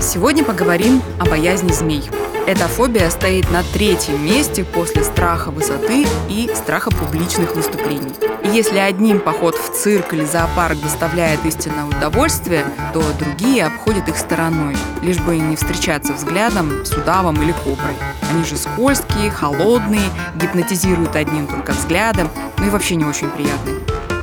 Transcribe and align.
Сегодня 0.00 0.42
поговорим 0.42 1.02
о 1.18 1.26
боязни 1.26 1.72
змей. 1.72 2.08
Эта 2.46 2.68
фобия 2.68 3.10
стоит 3.10 3.50
на 3.50 3.62
третьем 3.62 4.24
месте 4.24 4.64
после 4.64 5.04
страха 5.04 5.50
высоты 5.50 6.06
и 6.26 6.50
страха 6.54 6.90
публичных 6.90 7.54
выступлений. 7.54 8.14
И 8.42 8.48
если 8.48 8.78
одним 8.78 9.20
поход 9.20 9.56
в 9.56 9.76
цирк 9.76 10.14
или 10.14 10.24
зоопарк 10.24 10.80
доставляет 10.80 11.44
истинное 11.44 11.84
удовольствие, 11.84 12.64
то 12.94 13.04
другие 13.18 13.66
обходят 13.66 14.08
их 14.08 14.16
стороной, 14.16 14.74
лишь 15.02 15.18
бы 15.18 15.36
не 15.36 15.54
встречаться 15.54 16.14
взглядом 16.14 16.84
с 16.86 16.92
удавом 16.92 17.40
или 17.42 17.52
коброй. 17.52 17.94
Они 18.30 18.42
же 18.42 18.56
скользкие, 18.56 19.30
холодные, 19.30 20.08
гипнотизируют 20.34 21.14
одним 21.14 21.46
только 21.46 21.72
взглядом, 21.72 22.30
ну 22.56 22.66
и 22.66 22.70
вообще 22.70 22.94
не 22.94 23.04
очень 23.04 23.28
приятные. 23.28 23.76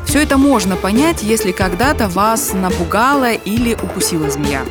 Все 0.07 0.23
это 0.23 0.37
можно 0.37 0.75
понять, 0.75 1.21
если 1.21 1.51
когда-то 1.51 2.09
вас 2.09 2.53
напугала 2.53 3.33
или 3.33 3.75
укусила 3.75 4.29
змея. 4.31 4.63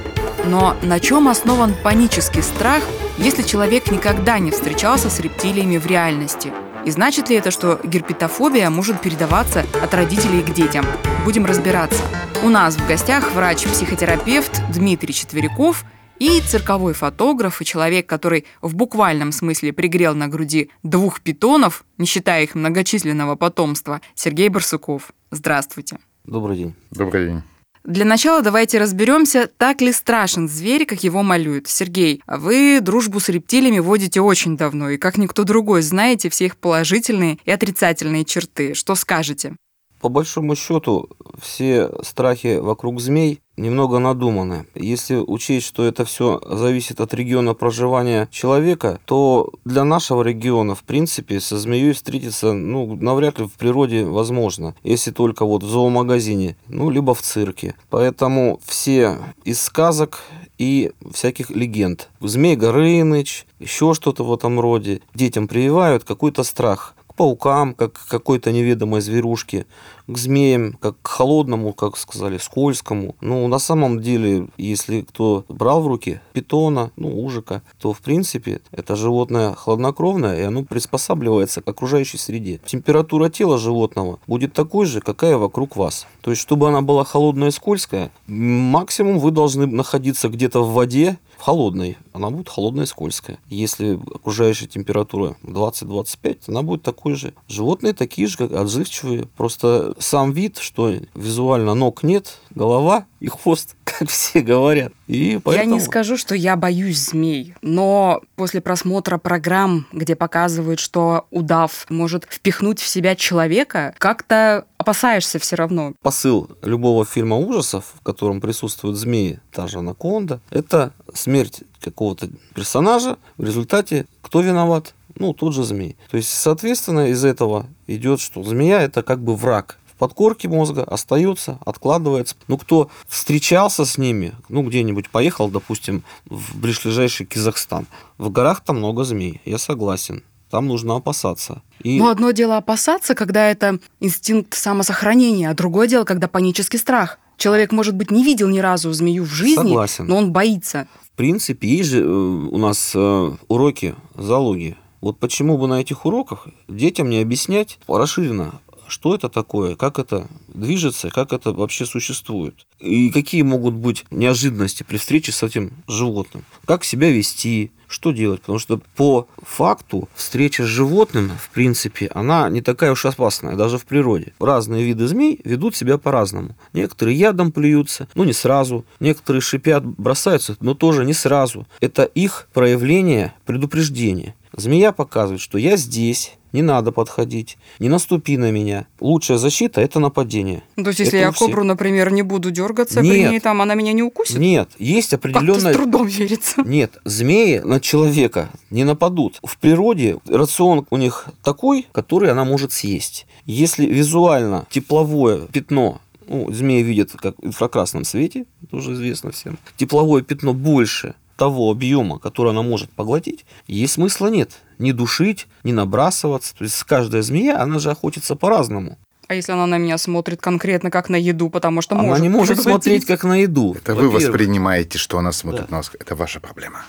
Но 0.45 0.77
на 0.83 1.01
чем 1.01 1.29
основан 1.29 1.75
панический 1.83 2.43
страх, 2.43 2.83
если 3.19 3.43
человек 3.43 3.91
никогда 3.91 4.39
не 4.39 4.51
встречался 4.51 5.11
с 5.11 5.21
рептилиями 5.21 5.79
в 5.79 5.87
реальности? 5.87 6.53
И 6.85 6.91
значит 6.91 7.31
ли 7.31 7.37
это, 7.37 7.51
что 7.51 7.81
герпетофобия 7.83 8.71
может 8.71 9.01
передаваться 9.01 9.65
от 9.83 9.93
родителей 9.93 10.43
к 10.43 10.55
детям? 10.55 10.85
Будем 11.25 11.45
разбираться. 11.45 12.03
У 12.45 12.49
нас 12.49 12.77
в 12.77 12.87
гостях 12.87 13.33
врач-психотерапевт 13.33 14.63
Дмитрий 14.73 15.13
Четверяков 15.13 15.85
и 16.19 16.41
цирковой 16.41 16.95
фотограф 16.95 17.61
и 17.61 17.65
человек, 17.65 18.07
который 18.07 18.47
в 18.63 18.77
буквальном 18.77 19.33
смысле 19.33 19.73
пригрел 19.73 20.15
на 20.15 20.29
груди 20.29 20.71
двух 20.83 21.21
питонов, 21.23 21.85
не 21.99 22.07
считая 22.07 22.45
их 22.45 22.55
многочисленного 22.55 23.35
потомства, 23.35 24.01
Сергей 24.15 24.49
Барсуков. 24.49 25.11
Здравствуйте. 25.31 25.99
Добрый 26.25 26.57
день. 26.57 26.75
Добрый 26.93 27.27
день. 27.27 27.43
Для 27.87 28.05
начала 28.05 28.43
давайте 28.43 28.79
разберемся, 28.79 29.49
так 29.59 29.81
ли 29.81 29.93
страшен 29.93 30.49
зверь, 30.49 30.87
как 30.87 31.05
его 31.05 31.23
малюют. 31.23 31.69
Сергей, 31.69 32.21
вы 32.27 32.81
дружбу 32.81 33.21
с 33.21 33.29
рептилиями 33.29 33.79
водите 33.79 34.21
очень 34.21 34.57
давно, 34.57 34.91
и 34.91 34.97
как 34.97 35.19
никто 35.19 35.45
другой 35.45 35.83
знаете 35.83 36.29
все 36.29 36.47
их 36.47 36.57
положительные 36.57 37.39
и 37.45 37.51
отрицательные 37.53 38.25
черты. 38.25 38.75
Что 38.75 38.97
скажете? 38.97 39.55
По 40.01 40.09
большому 40.09 40.57
счету, 40.57 41.09
все 41.41 41.93
страхи 42.03 42.59
вокруг 42.59 43.01
змей 43.01 43.41
немного 43.57 43.99
надуманы. 43.99 44.67
Если 44.75 45.17
учесть, 45.17 45.67
что 45.67 45.85
это 45.85 46.05
все 46.05 46.41
зависит 46.47 47.01
от 47.01 47.15
региона 47.15 47.55
проживания 47.55 48.29
человека, 48.31 49.01
то 49.05 49.53
для 49.65 49.85
нашего 49.85 50.23
региона, 50.23 50.75
в 50.75 50.83
принципе, 50.83 51.41
со 51.41 51.59
змеей 51.59 51.93
встретиться, 51.93 52.53
ну, 52.53 52.97
навряд 52.97 53.39
ли 53.39 53.47
в 53.47 53.53
природе 53.53 54.05
возможно, 54.05 54.75
если 54.83 55.11
только 55.11 55.45
вот 55.45 55.63
в 55.63 55.69
зоомагазине, 55.69 56.57
ну, 56.69 56.91
либо 56.91 57.15
в 57.15 57.23
цирке. 57.23 57.75
Поэтому 57.91 58.61
все 58.65 59.19
из 59.45 59.61
сказок 59.61 60.21
и 60.59 60.93
всяких 61.13 61.51
легенд. 61.51 62.09
Змей 62.21 62.57
Горыныч, 62.57 63.47
еще 63.59 63.95
что-то 63.95 64.25
в 64.25 64.33
этом 64.33 64.61
роде. 64.61 65.01
Детям 65.15 65.49
прививают 65.49 66.05
какой-то 66.05 66.45
страх 66.45 66.95
паукам, 67.17 67.75
как 67.75 67.95
к 67.95 68.09
какой-то 68.09 68.53
неведомой 68.53 69.01
зверушке, 69.01 69.67
к 70.07 70.19
змеям, 70.19 70.75
как 70.75 71.01
к 71.03 71.09
холодному, 71.09 71.73
как 71.73 71.97
сказали, 71.97 72.39
скользкому. 72.39 73.17
Ну, 73.21 73.47
на 73.49 73.59
самом 73.59 74.01
деле, 74.01 74.49
если 74.57 75.03
кто 75.03 75.45
брал 75.49 75.83
в 75.83 75.87
руки 75.87 76.21
питона, 76.33 76.91
ну, 76.97 77.25
ужика, 77.25 77.63
то, 77.79 77.93
в 77.93 78.01
принципе, 78.01 78.61
это 78.71 78.97
животное 78.97 79.55
хладнокровное, 79.55 80.41
и 80.41 80.43
оно 80.43 80.65
приспосабливается 80.65 81.63
к 81.63 81.69
окружающей 81.69 82.19
среде. 82.19 82.61
Температура 82.65 83.29
тела 83.29 83.59
животного 83.59 84.19
будет 84.27 84.53
такой 84.53 84.87
же, 84.87 85.01
какая 85.01 85.37
вокруг 85.37 85.77
вас. 85.77 86.07
То 86.21 86.31
есть, 86.31 86.43
чтобы 86.43 86.69
она 86.69 86.83
была 86.83 87.05
холодная 87.05 87.49
и 87.49 87.53
скользкая, 87.53 88.11
максимум 88.27 89.19
вы 89.19 89.31
должны 89.31 89.67
находиться 89.67 90.29
где-то 90.29 90.63
в 90.63 90.73
воде, 90.73 91.19
в 91.37 91.43
холодной, 91.43 91.99
она 92.13 92.31
будет 92.31 92.49
холодная 92.49 92.85
и 92.85 92.89
скользкая. 92.89 93.39
Если 93.51 94.01
окружающая 94.15 94.67
температура 94.67 95.37
20-25, 95.43 96.45
она 96.49 96.63
будет 96.63 96.83
такой 96.83 97.15
же. 97.15 97.35
Животные 97.47 97.93
такие 97.93 98.27
же, 98.27 98.39
как 98.39 98.53
отзывчивые. 98.53 99.29
Просто 99.37 99.95
сам 99.99 100.33
вид, 100.33 100.59
что 100.59 100.95
визуально 101.15 101.75
ног 101.75 102.03
нет, 102.03 102.39
голова 102.51 103.07
и 103.21 103.29
хвост, 103.29 103.77
как 103.85 104.09
все 104.09 104.41
говорят. 104.41 104.93
И 105.07 105.41
поэтому... 105.43 105.71
Я 105.71 105.79
не 105.79 105.81
скажу, 105.81 106.17
что 106.17 106.35
я 106.35 106.57
боюсь 106.57 106.99
змей, 106.99 107.55
но 107.63 108.21
после 108.37 108.61
просмотра 108.61 109.19
программ, 109.19 109.87
где 109.93 110.17
показывают, 110.17 110.81
что 110.81 111.27
удав 111.31 111.87
может 111.89 112.27
впихнуть 112.29 112.81
в 112.81 112.87
себя 112.87 113.15
человека, 113.17 113.95
как-то 113.99 114.67
опасаешься 114.79 115.39
все 115.39 115.57
равно. 115.57 115.95
Посыл 116.03 116.51
любого 116.63 117.05
фильма 117.05 117.37
ужасов, 117.37 117.95
в 117.99 118.03
котором 118.03 118.41
присутствуют 118.41 118.97
змеи, 118.97 119.41
та 119.53 119.67
же 119.67 119.79
анаконда, 119.79 120.41
это 120.51 120.93
смерть 121.15 121.63
какого-то 121.81 122.29
персонажа. 122.55 123.17
В 123.37 123.45
результате 123.45 124.07
кто 124.23 124.41
виноват? 124.41 124.95
Ну, 125.19 125.33
тот 125.33 125.55
же 125.55 125.65
змей. 125.65 125.97
То 126.11 126.19
есть, 126.19 126.29
соответственно, 126.29 127.09
из 127.09 127.25
этого 127.25 127.67
идет, 127.87 128.21
что 128.21 128.43
змея 128.43 128.83
это 128.83 129.03
как 129.03 129.21
бы 129.21 129.35
враг 129.35 129.79
подкорке 129.97 130.49
мозга 130.49 130.85
остается, 130.85 131.59
откладывается. 131.65 132.37
Ну, 132.49 132.59
кто 132.59 132.91
встречался 133.09 133.85
с 133.85 133.99
ними, 133.99 134.35
ну, 134.49 134.63
где-нибудь 134.63 135.11
поехал, 135.11 135.49
допустим, 135.49 136.03
в 136.27 136.59
ближайший 136.59 137.27
Казахстан. 137.27 137.87
В 138.19 138.31
горах 138.31 138.61
там 138.61 138.79
много 138.79 139.05
змей, 139.05 139.41
я 139.45 139.59
согласен. 139.59 140.23
Там 140.51 140.69
нужно 140.69 140.97
опасаться. 140.97 141.63
И... 141.83 141.99
Но 141.99 142.09
одно 142.09 142.31
дело 142.31 142.57
опасаться, 142.57 143.15
когда 143.15 143.51
это 143.51 143.79
инстинкт 144.01 144.55
самосохранения, 144.55 145.51
а 145.51 145.55
другое 145.55 145.89
дело, 145.89 146.05
когда 146.05 146.29
панический 146.29 146.79
страх. 146.79 147.19
Человек, 147.37 147.73
может 147.73 147.95
быть, 147.95 148.11
не 148.11 148.25
видел 148.25 148.49
ни 148.49 148.61
разу 148.61 148.93
змею 148.93 149.25
в 149.25 149.31
жизни, 149.31 149.57
Согласен. 149.57 150.07
но 150.07 150.17
он 150.17 150.33
боится. 150.33 150.87
В 151.03 151.17
принципе, 151.17 151.69
есть 151.69 151.91
же 151.91 152.01
э, 152.01 152.07
у 152.07 152.57
нас 152.59 152.93
э, 152.95 153.33
уроки 153.49 153.95
зоологии. 154.15 154.77
Вот 155.01 155.19
почему 155.19 155.59
бы 155.59 155.67
на 155.69 155.81
этих 155.81 156.07
уроках 156.07 156.49
детям 156.69 157.11
не 157.11 157.21
объяснять 157.21 157.79
расширенно 157.87 158.61
что 158.89 159.15
это 159.15 159.29
такое, 159.29 159.77
как 159.77 159.99
это 159.99 160.29
движется, 160.49 161.11
как 161.11 161.33
это 161.33 161.53
вообще 161.53 161.87
существует. 161.87 162.67
И 162.79 163.11
какие 163.11 163.43
могут 163.43 163.75
быть 163.75 164.05
неожиданности 164.11 164.83
при 164.83 164.97
встрече 164.97 165.33
с 165.33 165.43
этим 165.43 165.73
животным. 165.87 166.45
Как 166.67 166.85
себя 166.85 167.11
вести, 167.11 167.71
что 167.89 168.13
делать. 168.13 168.41
Потому 168.41 168.59
что 168.59 168.81
по 168.97 169.29
факту 169.39 170.09
встреча 170.15 170.65
с 170.65 170.67
животным, 170.67 171.33
в 171.41 171.51
принципе, 171.51 172.11
она 172.15 172.49
не 172.49 172.61
такая 172.61 172.93
уж 172.93 173.07
опасная, 173.07 173.57
даже 173.57 173.79
в 173.79 173.85
природе. 173.85 174.33
Разные 174.39 174.85
виды 174.85 175.07
змей 175.07 175.41
ведут 175.45 175.77
себя 175.77 175.99
по-разному. 175.99 176.57
Некоторые 176.73 177.17
ядом 177.17 177.53
плюются, 177.53 178.09
но 178.15 178.25
не 178.25 178.33
сразу. 178.33 178.85
Некоторые 179.01 179.41
шипят, 179.41 179.85
бросаются, 179.85 180.57
но 180.61 180.75
тоже 180.75 181.05
не 181.05 181.15
сразу. 181.15 181.67
Это 181.81 182.05
их 182.05 182.49
проявление 182.53 183.35
предупреждения. 183.45 184.35
Змея 184.53 184.93
показывает, 184.93 185.41
что 185.41 185.59
я 185.59 185.77
здесь, 185.77 186.33
не 186.53 186.63
надо 186.63 186.93
подходить, 186.93 187.59
не 187.79 187.89
наступи 187.89 188.37
на 188.37 188.51
меня. 188.51 188.87
Лучшая 189.01 189.39
защита– 189.39 189.81
это 189.83 190.01
нападение. 190.01 190.63
Ну, 190.77 190.85
то 190.85 190.89
есть, 190.89 191.01
если 191.01 191.19
это 191.19 191.29
я 191.29 191.33
кобру, 191.33 191.65
например, 191.65 192.11
не 192.13 192.23
буду 192.23 192.51
дергаться 192.51 193.01
Нет. 193.01 193.13
при 193.13 193.29
ней, 193.29 193.41
там 193.41 193.61
она 193.63 193.75
меня 193.75 193.93
не 193.93 194.03
укусит? 194.03 194.39
Нет, 194.39 194.71
есть 194.79 195.13
определенная... 195.13 195.73
Как-то 195.73 195.73
с 195.73 195.77
трудом 195.77 196.07
верится. 196.07 196.63
Нет, 196.65 196.99
змеи 197.05 197.59
на 197.59 197.81
человека 197.81 198.51
не 198.71 198.85
нападут. 198.85 199.39
В 199.43 199.59
природе 199.59 200.19
рацион 200.27 200.87
у 200.91 200.97
них 200.97 201.27
такой, 201.43 201.87
который 201.93 202.31
она 202.31 202.45
может 202.45 202.73
съесть. 202.73 203.27
Если 203.45 203.87
визуально 203.87 204.67
тепловое 204.71 205.47
пятно 205.53 206.01
ну, 206.29 206.53
змеи 206.53 206.83
видят 206.83 207.13
как 207.13 207.37
в 207.39 207.47
инфракрасном 207.47 208.05
свете, 208.05 208.47
это 208.63 208.77
уже 208.77 208.93
известно 208.95 209.31
всем. 209.31 209.59
Тепловое 209.77 210.23
пятно 210.23 210.53
больше 210.55 211.15
того 211.37 211.71
объема, 211.71 212.19
который 212.19 212.51
она 212.51 212.63
может 212.63 212.91
поглотить, 212.91 213.45
ей 213.67 213.87
смысла 213.89 214.29
нет. 214.29 214.53
Не 214.79 214.93
душить, 214.93 215.47
не 215.63 215.73
набрасываться. 215.73 216.55
То 216.57 216.65
есть 216.65 216.83
каждая 216.85 217.23
змея, 217.23 217.61
она 217.61 217.79
же 217.79 217.91
охотится 217.91 218.37
по-разному. 218.37 218.99
А 219.29 219.35
если 219.35 219.53
она 219.53 219.67
на 219.67 219.79
меня 219.79 219.99
смотрит 219.99 220.41
конкретно 220.41 220.91
как 220.91 221.09
на 221.09 221.17
еду, 221.17 221.51
потому 221.51 221.83
что 221.83 221.97
она 221.97 222.05
может 222.05 222.23
не 222.23 222.29
может 222.29 222.61
смотреть 222.61 223.07
как 223.07 223.25
на 223.25 223.43
еду. 223.43 223.75
Это 223.75 223.95
вы 223.95 224.09
воспринимаете, 224.09 224.99
что 224.99 225.19
она 225.19 225.33
смотрит 225.33 225.63
да. 225.63 225.69
на 225.71 225.77
вас. 225.79 225.91
Это 225.99 226.15
ваша 226.15 226.41
проблема. 226.41 226.85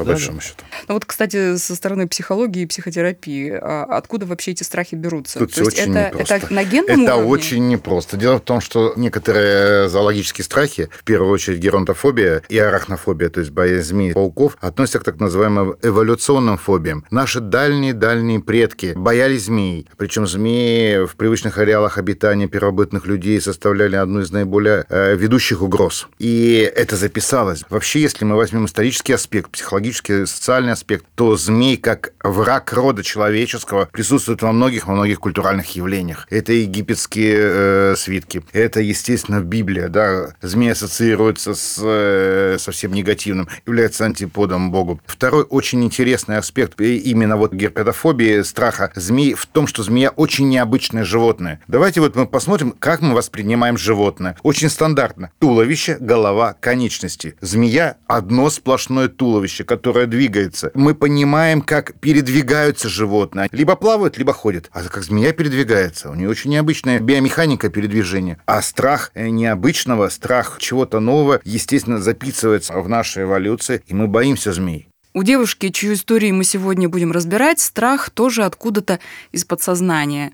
По 0.00 0.04
да, 0.06 0.12
большому 0.12 0.38
да. 0.38 0.44
счету. 0.44 0.64
Ну 0.88 0.94
вот, 0.94 1.04
кстати, 1.04 1.56
со 1.56 1.76
стороны 1.76 2.08
психологии 2.08 2.62
и 2.62 2.66
психотерапии, 2.66 3.50
а 3.50 3.84
откуда 3.84 4.24
вообще 4.26 4.52
эти 4.52 4.62
страхи 4.62 4.94
берутся? 4.94 5.38
Тут 5.38 5.52
То 5.54 5.60
есть 5.60 5.78
очень 5.78 5.94
это, 5.94 6.14
непросто. 6.14 6.34
это 6.34 6.54
на 6.54 6.64
генном 6.64 7.02
Это 7.02 7.16
уровне? 7.16 7.30
очень 7.30 7.68
непросто. 7.68 8.16
Дело 8.16 8.38
в 8.38 8.40
том, 8.40 8.60
что 8.60 8.94
некоторые 8.96 9.88
зоологические 9.88 10.44
страхи, 10.44 10.88
в 10.90 11.04
первую 11.04 11.30
очередь 11.30 11.58
геронтофобия 11.58 12.42
и 12.48 12.58
арахнофобия, 12.58 13.28
то 13.28 13.40
есть 13.40 13.52
боязнь 13.52 13.88
змей, 13.88 14.12
пауков, 14.14 14.56
относятся 14.60 15.00
к 15.00 15.04
так 15.04 15.20
называемым 15.20 15.76
эволюционным 15.82 16.56
фобиям. 16.56 17.04
Наши 17.10 17.40
дальние-дальние 17.40 18.40
предки 18.40 18.94
боялись 18.96 19.44
змей. 19.44 19.86
Причем 19.98 20.26
змеи 20.26 21.04
в 21.04 21.16
привычных 21.16 21.58
ареалах 21.58 21.98
обитания 21.98 22.48
первобытных 22.48 23.06
людей 23.06 23.40
составляли 23.40 23.96
одну 23.96 24.20
из 24.20 24.30
наиболее 24.30 24.86
э, 24.88 25.14
ведущих 25.16 25.60
угроз. 25.62 26.08
И 26.18 26.70
это 26.74 26.96
записалось. 26.96 27.64
Вообще, 27.68 28.00
если 28.00 28.24
мы 28.24 28.36
возьмем 28.36 28.64
исторический 28.64 29.12
аспект, 29.12 29.50
психологический, 29.50 29.89
социальный 29.96 30.72
аспект, 30.72 31.04
то 31.14 31.36
змей 31.36 31.76
как 31.76 32.12
враг 32.22 32.72
рода 32.72 33.02
человеческого 33.02 33.88
присутствует 33.92 34.42
во 34.42 34.52
многих, 34.52 34.86
во 34.86 34.94
многих 34.94 35.20
культуральных 35.20 35.74
явлениях. 35.76 36.26
Это 36.30 36.52
египетские 36.52 37.36
э, 37.38 37.94
свитки, 37.96 38.42
это, 38.52 38.80
естественно, 38.80 39.40
Библия, 39.40 39.88
да, 39.88 40.34
змей 40.42 40.72
ассоциируется 40.72 41.54
с 41.54 41.78
э, 41.82 42.56
совсем 42.58 42.92
негативным, 42.92 43.48
является 43.66 44.04
антиподом 44.04 44.70
Богу. 44.70 45.00
Второй 45.06 45.44
очень 45.44 45.82
интересный 45.84 46.38
аспект 46.38 46.80
именно 46.80 47.36
вот 47.36 47.52
герпетофобии, 47.52 48.42
страха 48.42 48.92
змей 48.94 49.34
в 49.34 49.46
том, 49.46 49.66
что 49.66 49.82
змея 49.82 50.10
очень 50.10 50.48
необычное 50.48 51.04
животное. 51.04 51.60
Давайте 51.68 52.00
вот 52.00 52.16
мы 52.16 52.26
посмотрим, 52.26 52.72
как 52.78 53.00
мы 53.00 53.14
воспринимаем 53.14 53.76
животное. 53.76 54.36
Очень 54.42 54.70
стандартно. 54.70 55.30
Туловище, 55.38 55.96
голова, 56.00 56.54
конечности. 56.58 57.36
Змея– 57.40 57.96
одно 58.06 58.50
сплошное 58.50 59.08
туловище, 59.08 59.64
которое 59.80 60.06
двигается. 60.06 60.70
Мы 60.74 60.94
понимаем, 60.94 61.62
как 61.62 61.94
передвигаются 62.00 62.90
животные. 62.90 63.48
Либо 63.50 63.76
плавают, 63.76 64.18
либо 64.18 64.34
ходят. 64.34 64.68
А 64.72 64.82
как 64.82 65.02
змея 65.02 65.32
передвигается. 65.32 66.10
У 66.10 66.14
нее 66.14 66.28
очень 66.28 66.50
необычная 66.50 67.00
биомеханика 67.00 67.70
передвижения. 67.70 68.36
А 68.44 68.60
страх 68.60 69.10
необычного, 69.14 70.10
страх 70.10 70.58
чего-то 70.58 71.00
нового, 71.00 71.40
естественно, 71.44 71.98
записывается 71.98 72.74
в 72.78 72.90
нашей 72.90 73.22
эволюции, 73.22 73.82
и 73.86 73.94
мы 73.94 74.06
боимся 74.06 74.52
змей. 74.52 74.86
У 75.14 75.22
девушки, 75.22 75.70
чью 75.70 75.94
историю 75.94 76.34
мы 76.34 76.44
сегодня 76.44 76.90
будем 76.90 77.10
разбирать, 77.10 77.58
страх 77.58 78.10
тоже 78.10 78.44
откуда-то 78.44 79.00
из 79.32 79.46
подсознания. 79.46 80.32